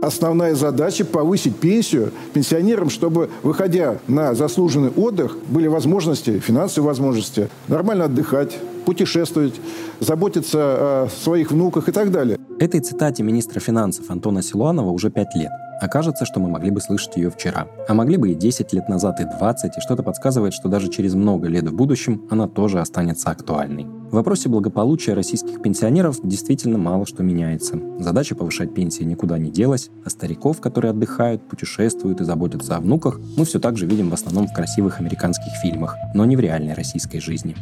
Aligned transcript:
Основная 0.00 0.54
задача– 0.54 1.04
повысить 1.06 1.56
пенсию 1.56 2.10
пенсионерам, 2.32 2.88
чтобы, 2.88 3.28
выходя 3.42 3.98
на 4.08 4.34
заслуженный 4.34 4.90
отдых, 4.90 5.36
были 5.48 5.66
возможности, 5.66 6.38
финансовые 6.38 6.88
возможности, 6.88 7.50
нормально 7.68 8.04
отдыхать, 8.06 8.58
путешествовать, 8.86 9.54
заботиться 10.00 10.58
о 10.58 11.08
своих 11.22 11.50
внуках 11.50 11.88
и 11.88 11.92
так 11.92 12.10
далее. 12.10 12.39
Этой 12.60 12.80
цитате 12.80 13.22
министра 13.22 13.58
финансов 13.58 14.10
Антона 14.10 14.42
Силуанова 14.42 14.90
уже 14.90 15.10
пять 15.10 15.34
лет. 15.34 15.50
Окажется, 15.80 16.26
что 16.26 16.40
мы 16.40 16.50
могли 16.50 16.70
бы 16.70 16.82
слышать 16.82 17.16
ее 17.16 17.30
вчера. 17.30 17.66
А 17.88 17.94
могли 17.94 18.18
бы 18.18 18.32
и 18.32 18.34
10 18.34 18.74
лет 18.74 18.86
назад, 18.86 19.18
и 19.18 19.24
20, 19.24 19.78
и 19.78 19.80
что-то 19.80 20.02
подсказывает, 20.02 20.52
что 20.52 20.68
даже 20.68 20.90
через 20.90 21.14
много 21.14 21.48
лет 21.48 21.66
в 21.66 21.74
будущем 21.74 22.28
она 22.28 22.46
тоже 22.48 22.80
останется 22.80 23.30
актуальной. 23.30 23.84
В 23.84 24.12
вопросе 24.12 24.50
благополучия 24.50 25.14
российских 25.14 25.62
пенсионеров 25.62 26.18
действительно 26.22 26.76
мало 26.76 27.06
что 27.06 27.22
меняется. 27.22 27.80
Задача 27.98 28.34
повышать 28.34 28.74
пенсии 28.74 29.04
никуда 29.04 29.38
не 29.38 29.50
делась, 29.50 29.88
а 30.04 30.10
стариков, 30.10 30.60
которые 30.60 30.90
отдыхают, 30.90 31.48
путешествуют 31.48 32.20
и 32.20 32.24
заботятся 32.24 32.76
о 32.76 32.80
внуках, 32.80 33.20
мы 33.38 33.46
все 33.46 33.58
так 33.58 33.78
же 33.78 33.86
видим 33.86 34.10
в 34.10 34.14
основном 34.14 34.46
в 34.46 34.52
красивых 34.52 35.00
американских 35.00 35.52
фильмах, 35.62 35.96
но 36.12 36.26
не 36.26 36.36
в 36.36 36.40
реальной 36.40 36.74
российской 36.74 37.20
жизни. 37.20 37.56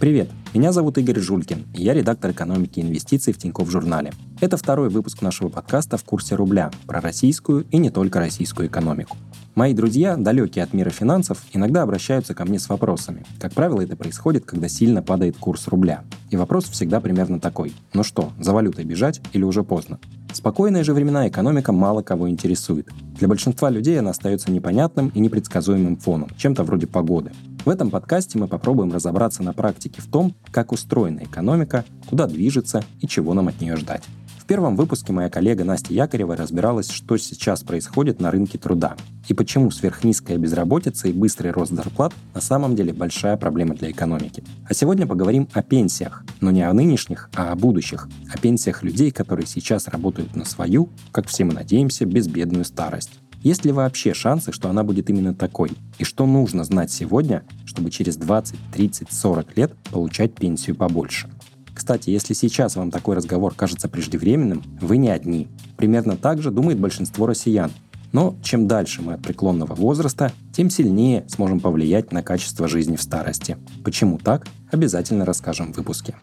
Привет, 0.00 0.30
меня 0.54 0.72
зовут 0.72 0.96
Игорь 0.96 1.20
Жулькин, 1.20 1.66
и 1.74 1.82
я 1.82 1.92
редактор 1.92 2.30
экономики 2.30 2.78
и 2.78 2.82
инвестиций 2.82 3.34
в 3.34 3.36
Тинькофф 3.36 3.70
журнале. 3.70 4.14
Это 4.40 4.56
второй 4.56 4.88
выпуск 4.88 5.20
нашего 5.20 5.50
подкаста 5.50 5.98
«В 5.98 6.04
курсе 6.04 6.36
рубля» 6.36 6.70
про 6.86 7.02
российскую 7.02 7.66
и 7.70 7.76
не 7.76 7.90
только 7.90 8.18
российскую 8.18 8.68
экономику. 8.68 9.18
Мои 9.54 9.74
друзья, 9.74 10.16
далекие 10.16 10.64
от 10.64 10.72
мира 10.72 10.88
финансов, 10.88 11.42
иногда 11.52 11.82
обращаются 11.82 12.34
ко 12.34 12.46
мне 12.46 12.58
с 12.58 12.70
вопросами. 12.70 13.26
Как 13.38 13.52
правило, 13.52 13.82
это 13.82 13.94
происходит, 13.94 14.46
когда 14.46 14.68
сильно 14.68 15.02
падает 15.02 15.36
курс 15.36 15.68
рубля. 15.68 16.02
И 16.30 16.36
вопрос 16.38 16.64
всегда 16.64 17.00
примерно 17.00 17.38
такой. 17.38 17.74
Ну 17.92 18.02
что, 18.02 18.32
за 18.40 18.54
валютой 18.54 18.86
бежать 18.86 19.20
или 19.34 19.42
уже 19.42 19.64
поздно? 19.64 19.98
Спокойные 20.32 20.84
же 20.84 20.94
времена 20.94 21.28
экономика 21.28 21.72
мало 21.72 22.00
кого 22.02 22.30
интересует. 22.30 22.88
Для 23.18 23.28
большинства 23.28 23.68
людей 23.68 23.98
она 23.98 24.12
остается 24.12 24.50
непонятным 24.50 25.08
и 25.08 25.20
непредсказуемым 25.20 25.96
фоном, 25.96 26.30
чем-то 26.38 26.62
вроде 26.62 26.86
погоды. 26.86 27.32
В 27.64 27.68
этом 27.68 27.90
подкасте 27.90 28.38
мы 28.38 28.48
попробуем 28.48 28.92
разобраться 28.92 29.42
на 29.42 29.52
практике 29.52 30.00
в 30.00 30.06
том, 30.06 30.34
как 30.50 30.72
устроена 30.72 31.20
экономика, 31.20 31.84
куда 32.08 32.26
движется 32.26 32.82
и 33.00 33.06
чего 33.06 33.34
нам 33.34 33.48
от 33.48 33.60
нее 33.60 33.76
ждать 33.76 34.04
первом 34.50 34.74
выпуске 34.74 35.12
моя 35.12 35.30
коллега 35.30 35.62
Настя 35.62 35.94
Якорева 35.94 36.34
разбиралась, 36.34 36.90
что 36.90 37.16
сейчас 37.18 37.62
происходит 37.62 38.20
на 38.20 38.32
рынке 38.32 38.58
труда 38.58 38.96
и 39.28 39.32
почему 39.32 39.70
сверхнизкая 39.70 40.38
безработица 40.38 41.06
и 41.06 41.12
быстрый 41.12 41.52
рост 41.52 41.70
зарплат 41.70 42.12
на 42.34 42.40
самом 42.40 42.74
деле 42.74 42.92
большая 42.92 43.36
проблема 43.36 43.76
для 43.76 43.92
экономики. 43.92 44.42
А 44.68 44.74
сегодня 44.74 45.06
поговорим 45.06 45.48
о 45.52 45.62
пенсиях, 45.62 46.24
но 46.40 46.50
не 46.50 46.62
о 46.62 46.72
нынешних, 46.72 47.30
а 47.36 47.52
о 47.52 47.54
будущих, 47.54 48.08
о 48.28 48.38
пенсиях 48.38 48.82
людей, 48.82 49.12
которые 49.12 49.46
сейчас 49.46 49.86
работают 49.86 50.34
на 50.34 50.44
свою, 50.44 50.88
как 51.12 51.28
все 51.28 51.44
мы 51.44 51.54
надеемся, 51.54 52.04
безбедную 52.04 52.64
старость. 52.64 53.20
Есть 53.40 53.64
ли 53.64 53.72
вообще 53.72 54.12
шансы, 54.12 54.52
что 54.52 54.68
она 54.68 54.82
будет 54.82 55.08
именно 55.08 55.34
такой? 55.34 55.72
И 55.98 56.04
что 56.04 56.26
нужно 56.26 56.62
знать 56.64 56.90
сегодня, 56.90 57.42
чтобы 57.64 57.90
через 57.90 58.16
20, 58.16 58.58
30, 58.72 59.10
40 59.10 59.56
лет 59.56 59.74
получать 59.90 60.34
пенсию 60.34 60.76
побольше? 60.76 61.30
Кстати, 61.72 62.10
если 62.10 62.34
сейчас 62.34 62.76
вам 62.76 62.90
такой 62.90 63.16
разговор 63.16 63.54
кажется 63.54 63.88
преждевременным, 63.88 64.62
вы 64.82 64.98
не 64.98 65.08
одни. 65.08 65.48
Примерно 65.78 66.18
так 66.18 66.42
же 66.42 66.50
думает 66.50 66.78
большинство 66.78 67.26
россиян. 67.26 67.70
Но 68.12 68.36
чем 68.42 68.66
дальше 68.66 69.00
мы 69.00 69.14
от 69.14 69.22
преклонного 69.22 69.74
возраста, 69.74 70.32
тем 70.52 70.68
сильнее 70.68 71.24
сможем 71.28 71.60
повлиять 71.60 72.12
на 72.12 72.22
качество 72.22 72.68
жизни 72.68 72.96
в 72.96 73.02
старости. 73.02 73.56
Почему 73.84 74.18
так, 74.18 74.46
обязательно 74.70 75.24
расскажем 75.24 75.72
в 75.72 75.76
выпуске. 75.76 76.14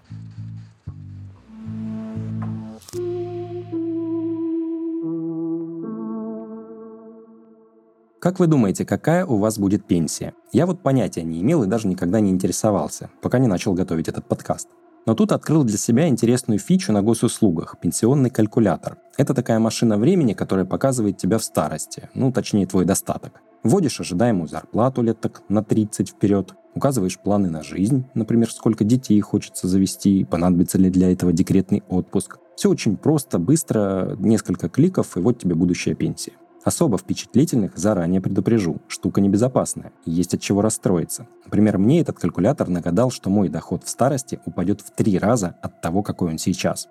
Как 8.28 8.40
вы 8.40 8.48
думаете, 8.48 8.84
какая 8.84 9.26
у 9.26 9.38
вас 9.38 9.58
будет 9.58 9.86
пенсия? 9.86 10.34
Я 10.52 10.66
вот 10.66 10.82
понятия 10.82 11.24
не 11.24 11.42
имел 11.42 11.64
и 11.64 11.68
даже 11.68 11.88
никогда 11.88 12.20
не 12.20 12.30
интересовался, 12.30 13.10
пока 13.22 13.40
не 13.40 13.48
начал 13.48 13.74
готовить 13.74 14.10
этот 14.10 14.26
подкаст. 14.26 14.68
Но 15.06 15.16
тут 15.16 15.32
открыл 15.32 15.64
для 15.64 15.78
себя 15.78 16.10
интересную 16.10 16.60
фичу 16.60 16.92
на 16.92 17.02
госуслугах– 17.02 17.78
пенсионный 17.82 18.30
калькулятор. 18.30 18.98
Это 19.16 19.34
такая 19.34 19.60
машина 19.60 19.98
времени, 19.98 20.34
которая 20.34 20.66
показывает 20.66 21.16
тебя 21.16 21.38
в 21.38 21.44
старости, 21.46 22.10
ну, 22.16 22.34
точнее, 22.34 22.68
твой 22.68 22.84
достаток. 22.84 23.40
Вводишь 23.64 24.02
ожидаемую 24.02 24.50
зарплату 24.50 25.04
лет 25.04 25.22
так 25.22 25.44
на 25.48 25.64
30 25.64 26.10
вперед, 26.10 26.54
указываешь 26.76 27.20
планы 27.20 27.50
на 27.50 27.64
жизнь, 27.64 28.08
например, 28.14 28.52
сколько 28.52 28.84
детей 28.84 29.22
хочется 29.22 29.70
завести, 29.70 30.26
понадобится 30.26 30.78
ли 30.78 30.90
для 30.90 31.14
этого 31.14 31.32
декретный 31.32 31.82
отпуск. 31.88 32.40
Все 32.58 32.70
очень 32.70 32.98
просто, 32.98 33.40
быстро, 33.40 34.18
несколько 34.20 34.68
кликов, 34.68 35.16
и 35.16 35.22
вот 35.22 35.40
тебе 35.40 35.56
будущая 35.56 35.96
пенсия. 35.96 36.34
Особо 36.68 36.98
впечатлительных 36.98 37.78
заранее 37.78 38.20
предупрежу. 38.20 38.82
Штука 38.90 39.22
небезопасная. 39.22 39.94
Есть 40.06 40.34
от 40.34 40.42
чего 40.42 40.62
расстроиться. 40.62 41.26
Например, 41.46 41.78
мне 41.78 42.02
этот 42.02 42.20
калькулятор 42.20 42.68
нагадал, 42.68 43.10
что 43.10 43.30
мой 43.30 43.48
доход 43.48 43.86
в 43.86 43.90
старости 43.90 44.42
упадет 44.46 44.82
в 44.82 44.92
три 44.92 45.18
раза 45.18 45.56
от 45.62 45.80
того, 45.80 46.04
какой 46.04 46.32
он 46.32 46.38
сейчас. 46.38 46.90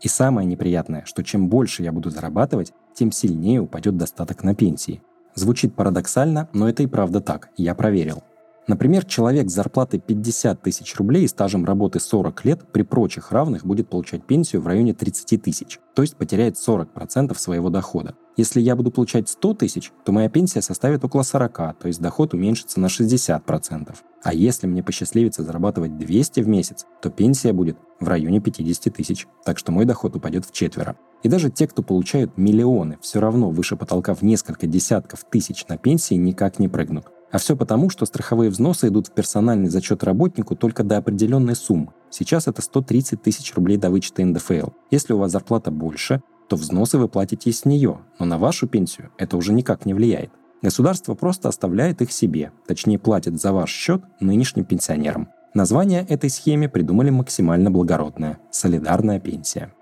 И 0.00 0.08
самое 0.08 0.48
неприятное, 0.48 1.04
что 1.04 1.22
чем 1.22 1.50
больше 1.50 1.82
я 1.82 1.92
буду 1.92 2.08
зарабатывать, 2.08 2.72
тем 2.94 3.12
сильнее 3.12 3.60
упадет 3.60 3.98
достаток 3.98 4.42
на 4.42 4.54
пенсии. 4.54 5.02
Звучит 5.34 5.74
парадоксально, 5.74 6.48
но 6.54 6.66
это 6.66 6.82
и 6.82 6.86
правда 6.86 7.20
так, 7.20 7.50
я 7.58 7.74
проверил. 7.74 8.22
Например, 8.70 9.04
человек 9.04 9.50
с 9.50 9.52
зарплатой 9.52 9.98
50 9.98 10.62
тысяч 10.62 10.94
рублей 10.94 11.24
и 11.24 11.26
стажем 11.26 11.64
работы 11.64 11.98
40 11.98 12.44
лет 12.44 12.70
при 12.70 12.82
прочих 12.82 13.32
равных 13.32 13.66
будет 13.66 13.88
получать 13.90 14.24
пенсию 14.24 14.62
в 14.62 14.68
районе 14.68 14.94
30 14.94 15.42
тысяч, 15.42 15.80
то 15.92 16.02
есть 16.02 16.14
потеряет 16.14 16.54
40% 16.54 17.36
своего 17.36 17.68
дохода. 17.68 18.14
Если 18.36 18.60
я 18.60 18.76
буду 18.76 18.92
получать 18.92 19.28
100 19.28 19.54
тысяч, 19.54 19.90
то 20.04 20.12
моя 20.12 20.28
пенсия 20.28 20.62
составит 20.62 21.04
около 21.04 21.24
40, 21.24 21.52
то 21.80 21.88
есть 21.88 22.00
доход 22.00 22.32
уменьшится 22.32 22.78
на 22.78 22.86
60%. 22.86 23.92
А 24.22 24.34
если 24.34 24.68
мне 24.68 24.84
посчастливится 24.84 25.42
зарабатывать 25.42 25.98
200 25.98 26.38
в 26.38 26.46
месяц, 26.46 26.86
то 27.02 27.10
пенсия 27.10 27.52
будет 27.52 27.76
в 27.98 28.06
районе 28.06 28.38
50 28.38 28.94
тысяч, 28.94 29.26
так 29.44 29.58
что 29.58 29.72
мой 29.72 29.84
доход 29.84 30.14
упадет 30.14 30.46
в 30.46 30.52
четверо. 30.52 30.94
И 31.24 31.28
даже 31.28 31.50
те, 31.50 31.66
кто 31.66 31.82
получают 31.82 32.38
миллионы, 32.38 32.98
все 33.02 33.18
равно 33.18 33.50
выше 33.50 33.74
потолка 33.74 34.14
в 34.14 34.22
несколько 34.22 34.68
десятков 34.68 35.24
тысяч 35.28 35.66
на 35.66 35.76
пенсии 35.76 36.14
никак 36.14 36.60
не 36.60 36.68
прыгнут. 36.68 37.06
А 37.30 37.38
все 37.38 37.56
потому, 37.56 37.90
что 37.90 38.06
страховые 38.06 38.50
взносы 38.50 38.88
идут 38.88 39.08
в 39.08 39.12
персональный 39.12 39.68
зачет 39.68 40.02
работнику 40.02 40.56
только 40.56 40.82
до 40.82 40.96
определенной 40.96 41.54
суммы. 41.54 41.92
Сейчас 42.10 42.48
это 42.48 42.60
130 42.60 43.22
тысяч 43.22 43.54
рублей 43.54 43.76
до 43.76 43.90
вычета 43.90 44.24
НДФЛ. 44.24 44.70
Если 44.90 45.12
у 45.12 45.18
вас 45.18 45.30
зарплата 45.30 45.70
больше, 45.70 46.22
то 46.48 46.56
взносы 46.56 46.98
вы 46.98 47.08
платите 47.08 47.52
с 47.52 47.64
нее, 47.64 48.00
но 48.18 48.26
на 48.26 48.38
вашу 48.38 48.66
пенсию 48.66 49.10
это 49.18 49.36
уже 49.36 49.52
никак 49.52 49.86
не 49.86 49.94
влияет. 49.94 50.32
Государство 50.62 51.14
просто 51.14 51.48
оставляет 51.48 52.02
их 52.02 52.12
себе, 52.12 52.52
точнее 52.66 52.98
платит 52.98 53.40
за 53.40 53.52
ваш 53.52 53.70
счет 53.70 54.02
нынешним 54.18 54.64
пенсионерам. 54.64 55.28
Название 55.54 56.04
этой 56.08 56.28
схеме 56.28 56.68
придумали 56.68 57.10
максимально 57.10 57.70
благородное– 57.70 58.38
солидарная 58.50 59.20
пенсия. 59.20 59.72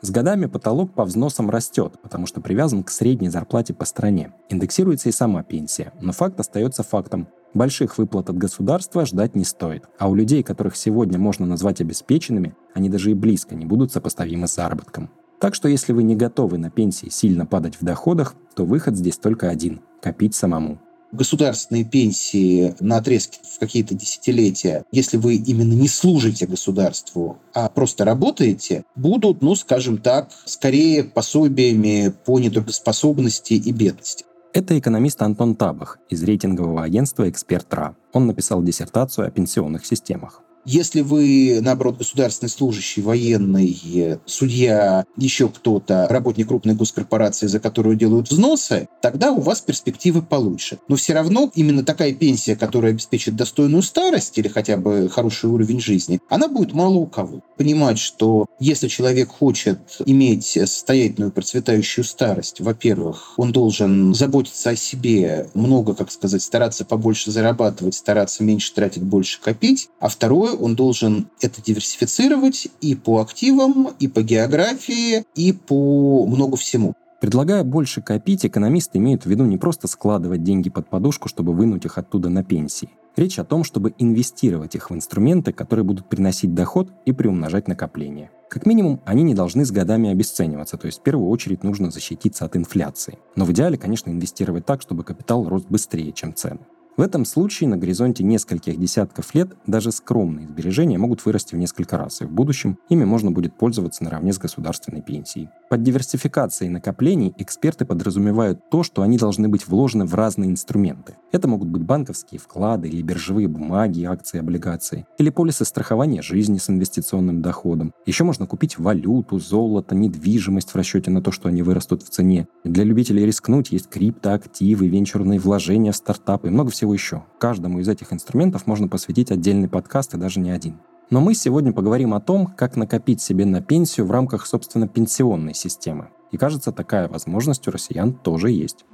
С 0.00 0.10
годами 0.10 0.46
потолок 0.46 0.94
по 0.94 1.04
взносам 1.04 1.50
растет, 1.50 1.94
потому 2.00 2.26
что 2.26 2.40
привязан 2.40 2.84
к 2.84 2.90
средней 2.90 3.30
зарплате 3.30 3.74
по 3.74 3.84
стране. 3.84 4.32
Индексируется 4.48 5.08
и 5.08 5.12
сама 5.12 5.42
пенсия, 5.42 5.92
но 6.00 6.12
факт 6.12 6.38
остается 6.38 6.84
фактом. 6.84 7.26
Больших 7.52 7.98
выплат 7.98 8.30
от 8.30 8.38
государства 8.38 9.06
ждать 9.06 9.34
не 9.34 9.44
стоит. 9.44 9.88
А 9.98 10.08
у 10.08 10.14
людей, 10.14 10.44
которых 10.44 10.76
сегодня 10.76 11.18
можно 11.18 11.46
назвать 11.46 11.80
обеспеченными, 11.80 12.54
они 12.74 12.88
даже 12.88 13.10
и 13.10 13.14
близко 13.14 13.56
не 13.56 13.66
будут 13.66 13.90
сопоставимы 13.90 14.46
с 14.46 14.54
заработком. 14.54 15.10
Так 15.40 15.54
что 15.54 15.68
если 15.68 15.92
вы 15.92 16.04
не 16.04 16.14
готовы 16.14 16.58
на 16.58 16.70
пенсии 16.70 17.08
сильно 17.08 17.46
падать 17.46 17.80
в 17.80 17.84
доходах, 17.84 18.34
то 18.54 18.64
выход 18.64 18.96
здесь 18.96 19.18
только 19.18 19.48
один– 19.48 19.80
копить 20.02 20.34
самому 20.34 20.78
государственные 21.12 21.84
пенсии 21.84 22.74
на 22.80 22.98
отрезке 22.98 23.38
в 23.42 23.58
какие-то 23.58 23.94
десятилетия, 23.94 24.84
если 24.92 25.16
вы 25.16 25.36
именно 25.36 25.72
не 25.72 25.88
служите 25.88 26.46
государству, 26.46 27.38
а 27.54 27.68
просто 27.68 28.04
работаете, 28.04 28.84
будут, 28.94 29.42
ну, 29.42 29.54
скажем 29.54 29.98
так, 29.98 30.30
скорее 30.44 31.04
пособиями 31.04 32.12
по 32.24 32.38
нетрудоспособности 32.38 33.54
и 33.54 33.72
бедности. 33.72 34.24
Это 34.52 34.78
экономист 34.78 35.20
Антон 35.22 35.54
Табах 35.54 35.98
из 36.08 36.22
рейтингового 36.22 36.82
агентства 36.82 37.28
«Эксперт.РА». 37.28 37.94
Он 38.12 38.26
написал 38.26 38.62
диссертацию 38.62 39.26
о 39.26 39.30
пенсионных 39.30 39.84
системах. 39.84 40.42
Если 40.70 41.00
вы, 41.00 41.60
наоборот, 41.62 41.96
государственный 41.96 42.50
служащий, 42.50 43.00
военный, 43.00 44.18
судья, 44.26 45.06
еще 45.16 45.48
кто-то, 45.48 46.06
работник 46.10 46.48
крупной 46.48 46.74
госкорпорации, 46.74 47.46
за 47.46 47.58
которую 47.58 47.96
делают 47.96 48.30
взносы, 48.30 48.86
тогда 49.00 49.32
у 49.32 49.40
вас 49.40 49.62
перспективы 49.62 50.20
получше. 50.20 50.78
Но 50.86 50.96
все 50.96 51.14
равно 51.14 51.50
именно 51.54 51.84
такая 51.84 52.12
пенсия, 52.12 52.54
которая 52.54 52.92
обеспечит 52.92 53.34
достойную 53.34 53.80
старость 53.80 54.36
или 54.36 54.48
хотя 54.48 54.76
бы 54.76 55.08
хороший 55.08 55.48
уровень 55.48 55.80
жизни, 55.80 56.20
она 56.28 56.48
будет 56.48 56.74
мало 56.74 56.96
у 56.96 57.06
кого. 57.06 57.40
Понимать, 57.56 57.98
что 57.98 58.44
если 58.60 58.88
человек 58.88 59.30
хочет 59.30 59.78
иметь 60.04 60.44
состоятельную 60.44 61.32
процветающую 61.32 62.04
старость, 62.04 62.60
во-первых, 62.60 63.32
он 63.38 63.52
должен 63.52 64.14
заботиться 64.14 64.68
о 64.68 64.76
себе, 64.76 65.48
много, 65.54 65.94
как 65.94 66.10
сказать, 66.10 66.42
стараться 66.42 66.84
побольше 66.84 67.30
зарабатывать, 67.30 67.94
стараться 67.94 68.44
меньше 68.44 68.74
тратить, 68.74 69.02
больше 69.02 69.40
копить, 69.40 69.88
а 69.98 70.10
второе, 70.10 70.57
он 70.58 70.74
должен 70.74 71.28
это 71.40 71.62
диверсифицировать 71.62 72.68
и 72.80 72.94
по 72.94 73.20
активам, 73.20 73.90
и 73.98 74.08
по 74.08 74.22
географии, 74.22 75.24
и 75.34 75.52
по 75.52 76.26
много 76.26 76.56
всему. 76.56 76.94
Предлагая 77.20 77.64
больше 77.64 78.00
копить, 78.00 78.46
экономисты 78.46 78.98
имеют 78.98 79.24
в 79.24 79.26
виду 79.26 79.44
не 79.44 79.58
просто 79.58 79.88
складывать 79.88 80.44
деньги 80.44 80.70
под 80.70 80.88
подушку, 80.88 81.28
чтобы 81.28 81.52
вынуть 81.52 81.84
их 81.84 81.98
оттуда 81.98 82.28
на 82.28 82.44
пенсии. 82.44 82.90
Речь 83.16 83.40
о 83.40 83.44
том, 83.44 83.64
чтобы 83.64 83.92
инвестировать 83.98 84.76
их 84.76 84.90
в 84.90 84.94
инструменты, 84.94 85.52
которые 85.52 85.84
будут 85.84 86.08
приносить 86.08 86.54
доход 86.54 86.92
и 87.06 87.12
приумножать 87.12 87.66
накопление. 87.66 88.30
Как 88.48 88.66
минимум, 88.66 89.00
они 89.04 89.24
не 89.24 89.34
должны 89.34 89.64
с 89.64 89.72
годами 89.72 90.10
обесцениваться, 90.10 90.76
то 90.76 90.86
есть 90.86 91.00
в 91.00 91.02
первую 91.02 91.28
очередь 91.28 91.64
нужно 91.64 91.90
защититься 91.90 92.44
от 92.44 92.56
инфляции. 92.56 93.18
Но 93.34 93.44
в 93.44 93.50
идеале, 93.50 93.76
конечно, 93.76 94.10
инвестировать 94.10 94.64
так, 94.64 94.80
чтобы 94.80 95.02
капитал 95.02 95.48
рос 95.48 95.64
быстрее, 95.68 96.12
чем 96.12 96.32
цены. 96.36 96.60
В 96.98 97.00
этом 97.00 97.24
случае 97.24 97.68
на 97.68 97.76
горизонте 97.76 98.24
нескольких 98.24 98.76
десятков 98.76 99.32
лет 99.32 99.50
даже 99.68 99.92
скромные 99.92 100.48
сбережения 100.48 100.98
могут 100.98 101.24
вырасти 101.24 101.54
в 101.54 101.58
несколько 101.58 101.96
раз, 101.96 102.22
и 102.22 102.24
в 102.24 102.32
будущем 102.32 102.76
ими 102.88 103.04
можно 103.04 103.30
будет 103.30 103.56
пользоваться 103.56 104.02
наравне 104.02 104.32
с 104.32 104.38
государственной 104.38 105.00
пенсией. 105.00 105.48
Под 105.70 105.84
диверсификацией 105.84 106.70
накоплений 106.70 107.32
эксперты 107.38 107.84
подразумевают 107.84 108.68
то, 108.68 108.82
что 108.82 109.02
они 109.02 109.16
должны 109.16 109.48
быть 109.48 109.68
вложены 109.68 110.06
в 110.06 110.14
разные 110.16 110.50
инструменты. 110.50 111.14
Это 111.30 111.46
могут 111.46 111.68
быть 111.68 111.82
банковские 111.82 112.40
вклады 112.40 112.88
или 112.88 113.02
биржевые 113.02 113.46
бумаги, 113.46 114.02
акции, 114.02 114.40
облигации, 114.40 115.06
или 115.18 115.30
полисы 115.30 115.64
страхования 115.64 116.22
жизни 116.22 116.58
с 116.58 116.68
инвестиционным 116.68 117.42
доходом. 117.42 117.92
Еще 118.06 118.24
можно 118.24 118.46
купить 118.46 118.76
валюту, 118.76 119.38
золото, 119.38 119.94
недвижимость 119.94 120.70
в 120.70 120.74
расчете 120.74 121.12
на 121.12 121.22
то, 121.22 121.30
что 121.30 121.48
они 121.48 121.62
вырастут 121.62 122.02
в 122.02 122.08
цене. 122.08 122.48
Для 122.64 122.82
любителей 122.82 123.24
рискнуть 123.24 123.70
есть 123.70 123.88
криптоактивы, 123.88 124.88
венчурные 124.88 125.38
вложения 125.38 125.92
стартапы 125.92 126.48
и 126.48 126.50
много 126.50 126.72
всего 126.72 126.87
всего 126.88 126.94
еще. 126.94 127.22
Каждому 127.38 127.80
из 127.80 127.88
этих 127.88 128.12
инструментов 128.12 128.66
можно 128.66 128.88
посвятить 128.88 129.30
отдельный 129.30 129.68
подкаст 129.68 130.14
и 130.14 130.18
даже 130.18 130.40
не 130.40 130.50
один. 130.50 130.78
Но 131.10 131.20
мы 131.20 131.34
сегодня 131.34 131.72
поговорим 131.72 132.14
о 132.14 132.20
том, 132.20 132.46
как 132.46 132.76
накопить 132.76 133.20
себе 133.20 133.44
на 133.44 133.60
пенсию 133.60 134.06
в 134.06 134.10
рамках, 134.10 134.46
собственно, 134.46 134.88
пенсионной 134.88 135.54
системы. 135.54 136.08
И 136.30 136.36
кажется, 136.36 136.72
такая 136.72 137.08
возможность 137.08 137.66
у 137.68 137.70
россиян 137.70 138.12
тоже 138.12 138.50
есть. 138.50 138.84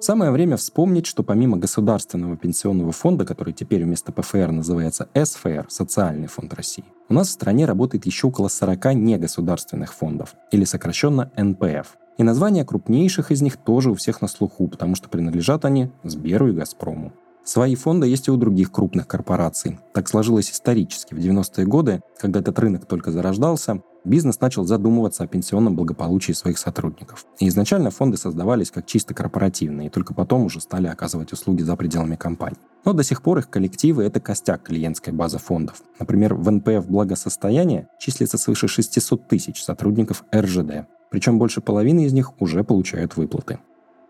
Самое 0.00 0.30
время 0.32 0.58
вспомнить, 0.58 1.06
что 1.06 1.22
помимо 1.22 1.56
Государственного 1.56 2.36
пенсионного 2.36 2.92
фонда, 2.92 3.24
который 3.24 3.54
теперь 3.54 3.84
вместо 3.84 4.12
ПФР 4.12 4.50
называется 4.50 5.08
СФР, 5.14 5.66
Социальный 5.70 6.26
фонд 6.26 6.52
России, 6.52 6.84
у 7.08 7.14
нас 7.14 7.28
в 7.28 7.32
стране 7.32 7.64
работает 7.64 8.04
еще 8.04 8.26
около 8.26 8.48
40 8.48 8.94
негосударственных 8.94 9.94
фондов, 9.94 10.34
или 10.50 10.64
сокращенно 10.64 11.30
НПФ. 11.38 11.96
И 12.16 12.22
названия 12.22 12.64
крупнейших 12.64 13.30
из 13.30 13.42
них 13.42 13.56
тоже 13.56 13.90
у 13.90 13.94
всех 13.94 14.22
на 14.22 14.28
слуху, 14.28 14.68
потому 14.68 14.94
что 14.94 15.08
принадлежат 15.08 15.64
они 15.64 15.90
Сберу 16.04 16.48
и 16.48 16.52
Газпрому. 16.52 17.12
Свои 17.44 17.74
фонды 17.74 18.06
есть 18.06 18.28
и 18.28 18.30
у 18.30 18.36
других 18.36 18.72
крупных 18.72 19.06
корпораций. 19.06 19.78
Так 19.92 20.08
сложилось 20.08 20.50
исторически. 20.50 21.12
В 21.12 21.18
90-е 21.18 21.66
годы, 21.66 22.00
когда 22.18 22.40
этот 22.40 22.58
рынок 22.58 22.86
только 22.86 23.12
зарождался, 23.12 23.82
бизнес 24.04 24.40
начал 24.40 24.64
задумываться 24.64 25.24
о 25.24 25.26
пенсионном 25.26 25.76
благополучии 25.76 26.32
своих 26.32 26.56
сотрудников. 26.56 27.26
И 27.40 27.48
изначально 27.48 27.90
фонды 27.90 28.16
создавались 28.16 28.70
как 28.70 28.86
чисто 28.86 29.12
корпоративные, 29.12 29.88
и 29.88 29.90
только 29.90 30.14
потом 30.14 30.44
уже 30.44 30.60
стали 30.60 30.86
оказывать 30.86 31.34
услуги 31.34 31.62
за 31.62 31.76
пределами 31.76 32.16
компаний. 32.16 32.56
Но 32.86 32.94
до 32.94 33.02
сих 33.02 33.20
пор 33.22 33.38
их 33.38 33.50
коллективы— 33.50 34.04
это 34.04 34.20
костяк 34.20 34.62
клиентской 34.62 35.12
базы 35.12 35.38
фондов. 35.38 35.82
Например, 35.98 36.34
в 36.34 36.50
НПФ 36.50 36.86
«Благосостояние» 36.86 37.88
числится 37.98 38.38
свыше 38.38 38.68
600 38.68 39.28
тысяч 39.28 39.62
сотрудников 39.62 40.24
РЖД, 40.34 40.86
причем 41.14 41.38
больше 41.38 41.60
половины 41.60 42.06
из 42.06 42.12
них 42.12 42.42
уже 42.42 42.64
получают 42.64 43.16
выплаты. 43.16 43.60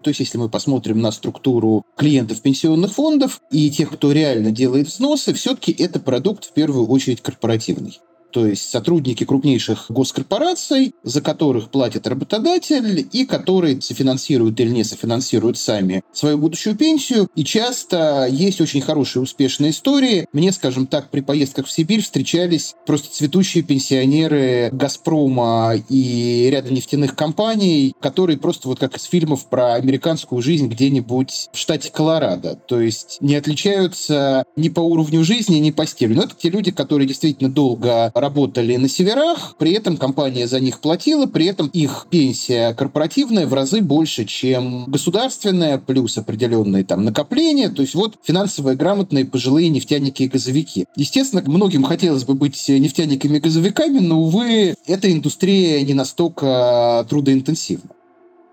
То 0.03 0.09
есть, 0.09 0.21
если 0.21 0.39
мы 0.39 0.49
посмотрим 0.49 1.03
на 1.03 1.13
структуру 1.13 1.85
клиентов 1.99 2.41
пенсионных 2.41 2.95
фондов 2.95 3.43
и 3.51 3.71
тех, 3.71 3.91
кто 3.93 4.11
реально 4.11 4.53
делает 4.53 4.87
взносы, 4.87 5.35
все-таки 5.35 5.71
это 5.71 6.01
продукт 6.01 6.47
в 6.47 6.55
первую 6.55 6.87
очередь 6.87 7.21
корпоративный 7.21 8.01
то 8.35 8.49
есть 8.49 8.69
сотрудники 8.69 9.23
крупнейших 9.23 9.87
госкорпораций, 9.91 10.93
за 11.05 11.21
которых 11.21 11.71
платит 11.71 12.09
работодатель 12.09 13.09
и 13.13 13.27
которые 13.27 13.81
софинансируют 13.81 14.59
или 14.59 14.71
не 14.71 14.83
софинансируют 14.83 15.57
сами 15.57 16.03
свою 16.13 16.37
будущую 16.39 16.75
пенсию. 16.75 17.29
И 17.37 17.45
часто 17.45 18.27
есть 18.29 18.61
очень 18.61 18.81
хорошие 18.81 19.23
успешные 19.23 19.71
истории. 19.71 20.27
Мне, 20.33 20.51
скажем 20.51 20.89
так, 20.89 21.11
при 21.11 21.21
поездках 21.21 21.67
в 21.67 21.71
Сибирь 21.71 22.03
встречались 22.03 22.75
просто 22.85 23.15
цветущие 23.15 23.63
пенсионеры 23.63 24.69
«Газпрома» 24.73 25.75
и 25.89 26.49
ряда 26.51 26.73
нефтяных 26.73 27.15
компаний, 27.15 27.95
которые 28.01 28.37
просто 28.37 28.67
вот 28.67 28.81
как 28.81 28.97
из 28.97 29.05
фильмов 29.05 29.47
про 29.49 29.75
американскую 29.75 30.43
жизнь 30.43 30.67
где-нибудь 30.67 31.51
в 31.53 31.57
штате 31.57 31.93
Колорадо. 31.93 32.57
То 32.57 32.81
есть 32.81 33.19
не 33.21 33.37
отличаются 33.37 34.45
ни 34.57 34.71
по 34.71 34.81
уровню 34.81 35.23
жизни, 35.23 35.59
ни 35.59 35.71
по 35.71 35.87
стилю. 35.87 36.17
Но 36.17 36.25
это 36.25 36.35
те 36.37 36.51
люди, 36.51 36.73
которые 36.73 37.07
действительно 37.07 37.49
долго 37.49 38.11
работали 38.25 38.77
на 38.77 38.89
северах, 38.89 39.57
при 39.59 39.73
этом 39.73 39.99
компания 39.99 40.49
за 40.49 40.59
них 40.59 40.81
платила, 40.81 41.27
при 41.27 41.45
этом 41.45 41.69
их 41.69 42.07
пенсия 42.09 42.73
корпоративная 42.73 43.47
в 43.47 43.53
разы 43.53 43.83
больше, 43.83 44.25
чем 44.25 44.87
государственная, 44.87 45.77
плюс 45.77 46.17
определенные 46.17 46.85
там 46.85 47.05
накопления. 47.05 47.69
То 47.69 47.83
есть 47.83 47.95
вот 47.95 48.17
финансово 48.23 48.75
грамотные 48.75 49.27
пожилые 49.27 49.69
нефтяники 49.69 50.23
и 50.23 50.29
газовики. 50.29 50.87
Естественно, 50.97 51.43
многим 51.47 51.85
хотелось 51.85 52.25
бы 52.25 52.35
быть 52.35 52.69
нефтяниками 52.69 53.37
и 53.37 53.41
газовиками, 53.41 53.99
но, 53.99 54.21
увы, 54.23 54.75
эта 54.87 55.13
индустрия 55.13 55.83
не 55.83 55.93
настолько 55.93 57.07
трудоинтенсивна. 57.11 57.91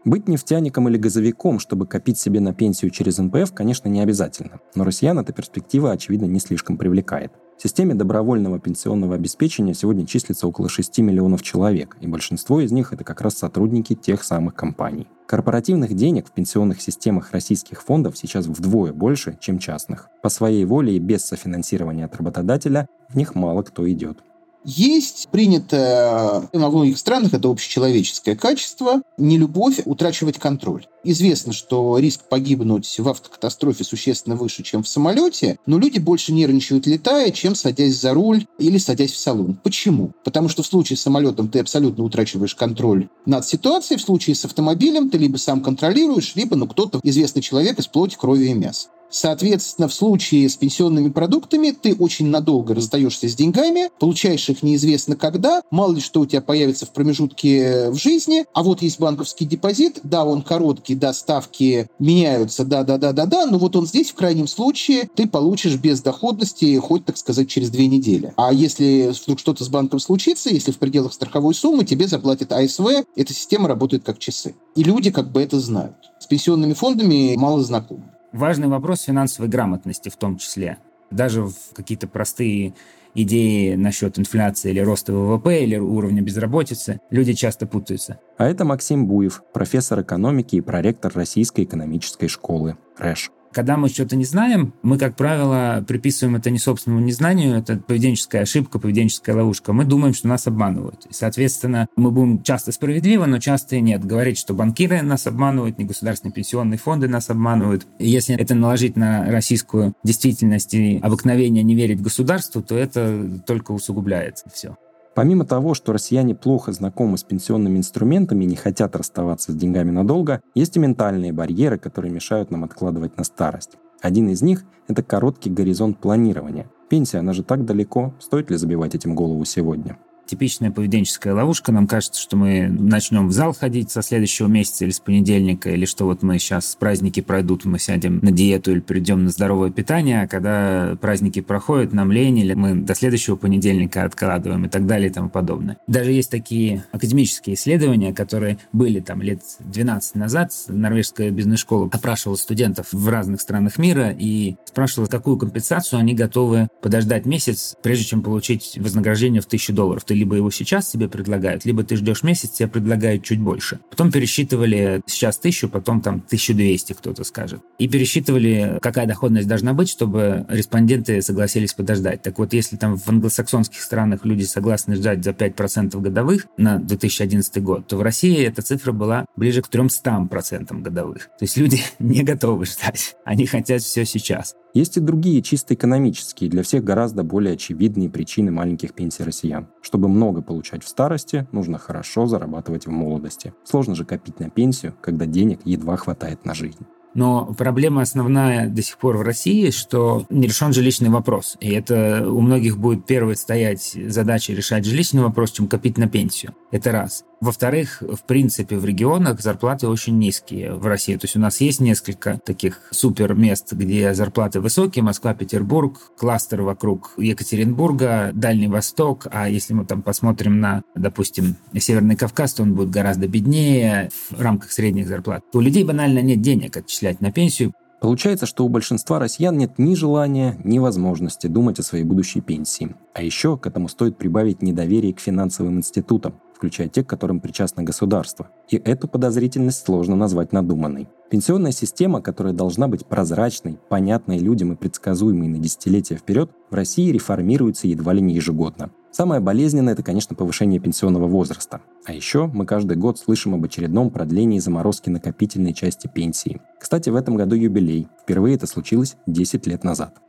Быть 0.04 0.28
нефтяником 0.28 0.90
или 0.90 0.98
газовиком, 0.98 1.60
чтобы 1.60 1.86
копить 1.86 2.18
себе 2.18 2.40
на 2.40 2.54
пенсию 2.54 2.90
через 2.90 3.20
НПФ, 3.20 3.54
конечно, 3.54 3.88
не 3.88 4.02
обязательно. 4.02 4.60
Но 4.74 4.84
россиян 4.84 5.18
эта 5.20 5.32
перспектива, 5.32 5.92
очевидно, 5.92 6.26
не 6.26 6.40
слишком 6.40 6.76
привлекает. 6.76 7.32
В 7.62 7.64
системе 7.64 7.94
добровольного 7.94 8.60
пенсионного 8.60 9.14
обеспечения 9.14 9.76
сегодня 9.76 10.08
числится 10.08 10.48
около 10.48 10.68
6 10.68 10.98
миллионов 10.98 11.44
человек, 11.44 11.96
и 12.02 12.08
большинство 12.08 12.60
из 12.60 12.72
них 12.72 12.92
это 12.92 13.04
как 13.04 13.22
раз 13.22 13.36
сотрудники 13.36 13.94
тех 13.94 14.24
самых 14.24 14.56
компаний. 14.56 15.08
Корпоративных 15.28 15.94
денег 15.94 16.28
в 16.28 16.32
пенсионных 16.32 16.82
системах 16.82 17.34
российских 17.34 17.84
фондов 17.84 18.18
сейчас 18.18 18.48
вдвое 18.48 18.94
больше, 18.94 19.38
чем 19.40 19.60
частных. 19.60 20.10
По 20.24 20.30
своей 20.30 20.66
воле 20.66 20.96
и 20.96 21.00
без 21.00 21.24
софинансирования 21.24 22.06
от 22.06 22.16
работодателя 22.16 22.88
в 23.10 23.16
них 23.16 23.36
мало 23.36 23.62
кто 23.62 23.88
идет. 23.88 24.24
Есть 24.64 25.30
принятое 25.32 26.50
во 26.54 26.70
многих 26.70 26.98
странах, 26.98 27.34
это 27.34 27.50
общечеловеческое 27.50 28.36
качество, 28.36 29.02
не 29.18 29.38
любовь 29.38 29.82
утрачивать 29.86 30.38
контроль. 30.38 30.86
Известно, 31.04 31.52
что 31.52 31.98
риск 31.98 32.22
погибнуть 32.30 33.00
в 33.00 33.10
автокатастрофе 33.10 33.84
существенно 33.84 34.36
выше, 34.36 34.62
чем 34.62 34.84
в 34.84 34.88
самолете, 34.88 35.58
но 35.66 35.80
люди 35.80 35.98
больше 35.98 36.32
нервничают 36.32 36.86
летая, 36.86 37.32
чем 37.32 37.56
садясь 37.56 38.00
за 38.00 38.14
руль 38.14 38.46
или 38.60 38.78
садясь 38.78 39.14
в 39.14 39.18
салон. 39.18 39.58
Почему? 39.64 40.12
Потому 40.24 40.48
что 40.48 40.62
в 40.62 40.68
случае 40.68 40.98
с 40.98 41.02
самолетом 41.02 41.50
ты 41.50 41.60
абсолютно 41.60 42.04
утрачиваешь 42.04 42.54
контроль 42.54 43.10
над 43.26 43.46
ситуацией, 43.46 43.98
в 43.98 44.04
случае 44.04 44.36
с 44.36 44.46
автомобилем 44.46 45.10
ты 45.10 45.18
либо 45.18 45.38
сам 45.38 45.62
контролируешь, 45.62 46.36
либо 46.36 46.56
ну, 46.56 46.68
кто-то, 46.68 47.00
известный 47.04 47.42
человек 47.42 47.80
из 47.80 47.88
плоти, 47.88 48.16
крови 48.16 48.50
и 48.50 48.54
мяса. 48.54 48.90
Соответственно, 49.12 49.88
в 49.88 49.94
случае 49.94 50.50
с 50.50 50.56
пенсионными 50.56 51.10
продуктами 51.10 51.72
ты 51.72 51.94
очень 51.94 52.28
надолго 52.28 52.74
раздаешься 52.74 53.28
с 53.28 53.36
деньгами, 53.36 53.90
получаешь 54.00 54.50
их 54.50 54.64
неизвестно 54.64 55.16
когда, 55.16 55.62
мало 55.70 55.94
ли 55.94 56.02
что 56.02 56.22
у 56.22 56.26
тебя 56.26 56.42
появится 56.42 56.86
в 56.86 56.94
промежутке 56.94 57.90
в 57.90 57.96
жизни, 57.96 58.46
а 58.54 58.64
вот 58.64 58.82
есть 58.82 59.00
банковский 59.00 59.46
депозит, 59.46 60.00
да, 60.04 60.26
он 60.26 60.42
короткий, 60.42 60.96
да, 60.96 61.14
ставки 61.14 61.88
меняются, 62.00 62.64
да-да-да-да-да, 62.64 63.46
но 63.46 63.58
вот 63.58 63.76
он 63.76 63.86
здесь 63.86 64.12
в 64.12 64.16
крайнем 64.16 64.48
случае 64.48 65.10
ты 65.16 65.28
получишь 65.28 65.76
без 65.76 66.02
доходности 66.02 66.78
хоть, 66.78 67.06
так 67.06 67.18
сказать, 67.18 67.50
через 67.50 67.70
две 67.70 67.88
недели. 67.88 68.34
А 68.38 68.54
если 68.54 69.14
вдруг 69.22 69.40
что-то 69.40 69.64
с 69.64 69.70
банком 69.70 70.00
случится, 70.00 70.50
если 70.50 70.72
в 70.72 70.78
пределах 70.78 71.14
страховой 71.14 71.54
суммы, 71.54 71.84
тебе 71.84 72.08
заплатит 72.08 72.52
АСВ, 72.52 72.86
эта 73.16 73.34
система 73.34 73.68
работает 73.68 74.04
как 74.04 74.20
часы. 74.20 74.56
И 74.76 74.84
люди 74.84 75.12
как 75.12 75.32
бы 75.32 75.42
это 75.42 75.60
знают. 75.60 75.96
С 76.20 76.28
пенсионными 76.28 76.74
фондами 76.74 77.36
мало 77.36 77.64
знакомы. 77.64 78.04
Важный 78.32 78.70
вопрос 78.70 79.02
финансовой 79.02 79.50
грамотности 79.50 80.08
в 80.10 80.16
том 80.16 80.38
числе. 80.38 80.78
Даже 81.10 81.44
в 81.44 81.56
какие-то 81.74 82.08
простые 82.08 82.74
идеи 83.14 83.76
насчет 83.76 84.18
инфляции 84.18 84.72
или 84.72 84.80
роста 84.80 85.12
ВВП 85.12 85.64
или 85.64 85.76
уровня 85.76 86.22
безработицы, 86.22 87.02
люди 87.10 87.34
часто 87.34 87.68
путаются. 87.68 88.20
А 88.38 88.48
это 88.48 88.64
Максим 88.64 89.06
Буев, 89.06 89.44
профессор 89.54 90.02
экономики 90.02 90.56
и 90.56 90.62
проректор 90.62 91.12
Российской 91.14 91.66
экономической 91.66 92.30
школы 92.30 92.78
РЭШ. 92.98 93.32
Когда 93.54 93.78
мы 93.78 93.90
что-то 93.90 94.16
не 94.16 94.26
знаем, 94.26 94.74
мы, 94.82 94.98
как 94.98 95.16
правило, 95.16 95.84
приписываем 95.88 96.38
это 96.38 96.50
не 96.50 96.58
собственному 96.58 97.04
незнанию, 97.04 97.58
это 97.58 97.78
поведенческая 97.78 98.44
ошибка, 98.44 98.80
поведенческая 98.80 99.36
ловушка. 99.36 99.74
Мы 99.74 99.86
думаем, 99.86 100.14
что 100.14 100.28
нас 100.28 100.48
обманывают. 100.48 101.06
И, 101.10 101.14
соответственно, 101.14 101.88
мы 101.96 102.12
будем 102.12 102.44
часто 102.44 102.72
справедливо, 102.72 103.26
но 103.26 103.40
часто 103.40 103.76
и 103.76 103.82
нет. 103.82 104.06
Говорить, 104.06 104.38
что 104.38 104.54
банкиры 104.54 105.02
нас 105.02 105.28
обманывают, 105.28 105.78
не 105.78 105.86
государственные 105.86 106.34
пенсионные 106.34 106.78
фонды 106.78 107.08
нас 107.08 107.30
обманывают. 107.30 107.86
И 108.00 108.10
если 108.10 108.36
это 108.36 108.56
наложить 108.56 108.96
на 108.96 109.26
российскую 109.30 109.94
действительность 110.04 110.74
и 110.74 111.00
обыкновение 111.02 111.64
не 111.64 111.76
верить 111.76 112.02
государству, 112.02 112.62
то 112.62 112.78
это 112.78 113.42
только 113.46 113.72
усугубляется 113.72 114.50
все. 114.54 114.76
Помимо 115.14 115.46
того, 115.46 115.74
что 115.74 115.92
россияне 115.92 116.36
плохо 116.36 116.72
знакомы 116.72 117.18
с 117.18 117.24
пенсионными 117.24 117.78
инструментами 117.78 118.46
и 118.46 118.48
не 118.48 118.56
хотят 118.56 118.96
расставаться 118.96 119.52
с 119.52 119.56
деньгами 119.56 119.92
надолго, 119.92 120.42
есть 120.56 120.78
и 120.78 120.80
ментальные 120.80 121.34
барьеры, 121.34 121.78
которые 121.78 122.14
мешают 122.14 122.50
нам 122.50 122.64
откладывать 122.64 123.18
на 123.18 123.26
старость. 123.26 123.78
Один 124.02 124.30
из 124.30 124.42
них– 124.42 124.64
это 124.88 125.04
короткий 125.04 125.50
горизонт 125.50 126.00
планирования. 126.00 126.70
Пенсия, 126.90 127.20
она 127.20 127.34
же 127.34 127.44
так 127.44 127.66
далеко. 127.66 128.14
Стоит 128.20 128.50
ли 128.50 128.58
забивать 128.58 128.96
этим 128.96 129.14
голову 129.14 129.44
сегодня? 129.46 129.98
Типичная 130.32 130.72
поведенческая 130.72 131.34
ловушка. 131.34 131.74
Нам 131.74 131.88
кажется, 131.88 132.22
что 132.22 132.38
мы 132.38 132.70
начнем 132.70 133.28
в 133.28 133.34
зал 133.34 133.54
ходить 133.54 133.92
со 133.92 134.02
следующего 134.02 134.48
месяца 134.48 134.86
или 134.86 134.92
с 134.92 135.02
понедельника, 135.02 135.70
или 135.70 135.84
что 135.84 136.06
вот 136.06 136.24
мы 136.24 136.40
сейчас 136.40 136.78
праздники 136.80 137.20
пройдут, 137.20 137.66
мы 137.66 137.80
сядем 137.80 138.20
на 138.22 138.32
диету 138.32 138.72
или 138.72 138.80
перейдем 138.80 139.26
на 139.26 139.30
здоровое 139.30 139.72
питание, 139.72 140.22
а 140.22 140.28
когда 140.28 140.96
праздники 141.02 141.42
проходят, 141.42 141.92
нам 141.92 142.14
лень, 142.14 142.40
или 142.40 142.54
мы 142.54 142.76
до 142.76 142.96
следующего 142.96 143.36
понедельника 143.36 144.06
откладываем 144.06 144.64
и 144.64 144.70
так 144.70 144.88
далее 144.88 145.10
и 145.10 145.14
тому 145.14 145.28
подобное. 145.28 145.78
Даже 145.86 146.14
есть 146.14 146.32
такие 146.32 146.86
академические 146.94 147.56
исследования, 147.56 148.14
которые 148.14 148.58
были 148.72 149.02
там 149.02 149.22
лет 149.22 149.42
12 149.60 150.16
назад. 150.16 150.54
Норвежская 150.70 151.30
бизнес-школа 151.30 151.90
опрашивала 151.92 152.38
студентов 152.38 152.88
в 152.94 153.10
разных 153.10 153.42
странах 153.42 153.78
мира 153.78 154.16
и 154.18 154.56
спрашивала, 154.64 155.08
какую 155.08 155.36
компенсацию 155.38 156.00
они 156.00 156.14
готовы 156.14 156.70
подождать 156.82 157.26
месяц, 157.26 157.76
прежде 157.84 158.06
чем 158.06 158.22
получить 158.22 158.78
вознаграждение 158.80 159.42
в 159.42 159.46
1000 159.46 159.74
долларов. 159.74 160.06
Либо 160.22 160.36
его 160.36 160.52
сейчас 160.52 160.88
тебе 160.88 161.10
предлагают, 161.10 161.66
либо 161.66 161.84
ты 161.84 161.96
ждешь 161.96 162.22
месяц, 162.22 162.52
тебе 162.52 162.70
предлагают 162.70 163.24
чуть 163.24 163.40
больше. 163.40 163.80
Потом 163.90 164.12
пересчитывали 164.12 165.02
сейчас 165.08 165.38
тысячу, 165.38 165.68
потом 165.68 166.00
там 166.02 166.16
1200 166.18 166.94
кто-то 166.94 167.24
скажет. 167.24 167.62
И 167.80 167.88
пересчитывали, 167.88 168.78
какая 168.84 169.08
доходность 169.08 169.48
должна 169.48 169.74
быть, 169.74 169.90
чтобы 169.90 170.46
респонденты 170.48 171.24
согласились 171.24 171.74
подождать. 171.74 172.22
Так 172.22 172.38
вот, 172.38 172.54
если 172.54 172.78
там 172.78 172.98
в 172.98 173.10
англосаксонских 173.10 173.82
странах 173.82 174.24
люди 174.24 174.44
согласны 174.44 174.96
ждать 174.96 175.24
за 175.24 175.32
5% 175.32 176.00
годовых 176.00 176.46
на 176.58 176.78
2011 176.78 177.64
год, 177.64 177.88
то 177.88 177.98
в 177.98 178.04
России 178.04 178.46
эта 178.46 178.62
цифра 178.62 178.92
была 178.92 179.26
ближе 179.36 179.64
к 179.64 179.70
300% 179.70 180.82
годовых. 180.82 181.30
То 181.40 181.46
есть 181.46 181.58
люди 181.58 181.82
не 182.00 182.22
готовы 182.22 182.66
ждать. 182.68 183.16
Они 183.26 183.48
хотят 183.48 183.82
все 183.82 184.06
сейчас. 184.06 184.54
Есть 184.74 184.98
и 184.98 185.02
другие 185.02 185.42
чисто 185.42 185.74
экономические, 185.74 186.50
для 186.50 186.64
всех 186.64 186.84
гораздо 186.84 187.24
более 187.24 187.54
очевидные 187.54 188.10
причины 188.10 188.52
маленьких 188.52 188.94
пенсий 188.94 189.24
россиян. 189.24 189.68
Чтобы 189.82 190.08
много 190.08 190.42
получать 190.42 190.84
в 190.84 190.88
старости, 190.88 191.48
нужно 191.52 191.78
хорошо 191.78 192.26
зарабатывать 192.26 192.86
в 192.86 192.92
молодости. 192.92 193.54
Сложно 193.64 193.96
же 193.96 194.06
копить 194.06 194.40
на 194.40 194.50
пенсию, 194.50 194.94
когда 195.02 195.26
денег 195.26 195.60
едва 195.66 195.98
хватает 195.98 196.46
на 196.46 196.54
жизнь. 196.54 196.86
Но 197.14 197.54
проблема 197.58 198.02
основная 198.02 198.70
до 198.70 198.82
сих 198.82 198.98
пор 198.98 199.18
в 199.18 199.22
России, 199.22 199.70
что 199.72 200.26
не 200.30 200.48
решен 200.48 200.72
жилищный 200.72 201.10
вопрос. 201.10 201.58
И 201.60 201.70
это 201.72 202.26
у 202.26 202.40
многих 202.40 202.78
будет 202.78 203.06
первой 203.06 203.36
стоять 203.36 203.98
задача 204.08 204.54
решать 204.54 204.86
жилищный 204.86 205.22
вопрос, 205.22 205.52
чем 205.52 205.68
копить 205.68 205.98
на 205.98 206.08
пенсию. 206.08 206.56
Это 206.72 206.92
раз. 206.94 207.26
Во-вторых, 207.42 208.02
в 208.02 208.24
принципе, 208.28 208.78
в 208.78 208.86
регионах 208.86 209.42
зарплаты 209.42 209.88
очень 209.88 210.20
низкие 210.20 210.76
в 210.76 210.86
России. 210.86 211.16
То 211.16 211.26
есть 211.26 211.36
у 211.36 211.40
нас 211.40 211.60
есть 211.60 211.80
несколько 211.80 212.40
таких 212.46 212.80
супер 212.92 213.34
мест, 213.34 213.74
где 213.74 214.14
зарплаты 214.14 214.62
высокие. 214.62 215.02
Москва, 215.02 215.34
Петербург, 215.34 215.98
кластер 216.20 216.62
вокруг 216.62 217.14
Екатеринбурга, 217.18 218.30
Дальний 218.36 218.68
Восток. 218.68 219.26
А 219.32 219.50
если 219.50 219.74
мы 219.74 219.86
там 219.86 220.04
посмотрим 220.04 220.60
на, 220.60 220.84
допустим, 220.94 221.56
Северный 221.76 222.16
Кавказ, 222.16 222.54
то 222.54 222.62
он 222.62 222.76
будет 222.76 222.92
гораздо 222.92 223.28
беднее 223.28 224.12
в 224.30 224.40
рамках 224.40 224.72
средних 224.72 225.08
зарплат. 225.08 225.44
У 225.54 225.62
людей 225.62 225.84
банально 225.84 226.20
нет 226.20 226.42
денег 226.42 226.78
отчислять 226.78 227.22
на 227.22 227.32
пенсию, 227.32 227.74
Получается, 228.02 228.48
что 228.48 228.66
у 228.66 228.70
большинства 228.70 229.20
россиян 229.20 229.56
нет 229.56 229.78
ни 229.78 229.94
желания, 229.94 230.58
ни 230.64 230.80
возможности 230.80 231.46
думать 231.46 231.78
о 231.78 231.84
своей 231.84 232.04
будущей 232.04 232.42
пенсии. 232.42 232.96
А 233.14 233.22
еще 233.22 233.60
к 233.60 233.68
этому 233.68 233.90
стоит 233.90 234.18
прибавить 234.18 234.64
недоверие 234.64 235.14
к 235.14 235.20
финансовым 235.20 235.78
институтам, 235.78 236.34
включая 236.62 236.90
те, 236.90 237.04
к 237.04 237.10
которым 237.10 237.40
причастно 237.40 237.82
государство. 237.82 238.52
И 238.70 238.78
эту 238.78 239.08
подозрительность 239.08 239.84
сложно 239.84 240.16
назвать 240.16 240.54
надуманной. 240.54 241.10
Пенсионная 241.32 241.72
система, 241.72 242.22
которая 242.22 242.54
должна 242.54 242.88
быть 242.88 243.08
прозрачной, 243.08 243.80
понятной 243.90 244.38
людям 244.38 244.72
и 244.72 244.76
предсказуемой 244.76 245.48
на 245.48 245.58
десятилетия 245.58 246.18
вперед, 246.18 246.52
в 246.70 246.76
России 246.76 247.12
реформируется 247.12 247.88
едва 247.88 248.14
ли 248.14 248.22
не 248.22 248.36
ежегодно. 248.36 248.92
Самое 249.10 249.42
болезненное– 249.42 249.94
это, 249.96 250.04
конечно, 250.04 250.36
повышение 250.36 250.80
пенсионного 250.80 251.26
возраста. 251.26 251.82
А 252.06 252.14
еще 252.14 252.46
мы 252.46 252.68
каждый 252.68 252.96
год 252.96 253.18
слышим 253.18 253.56
об 253.56 253.66
очередном 253.66 254.12
продлении 254.12 254.60
заморозки 254.60 255.10
накопительной 255.10 255.74
части 255.74 256.08
пенсии. 256.14 256.62
Кстати, 256.80 257.10
в 257.10 257.16
этом 257.16 257.38
году 257.38 257.56
юбилей. 257.56 258.08
Впервые 258.22 258.56
это 258.56 258.68
случилось 258.68 259.16
10 259.26 259.66
лет 259.66 259.84
назад. 259.84 260.20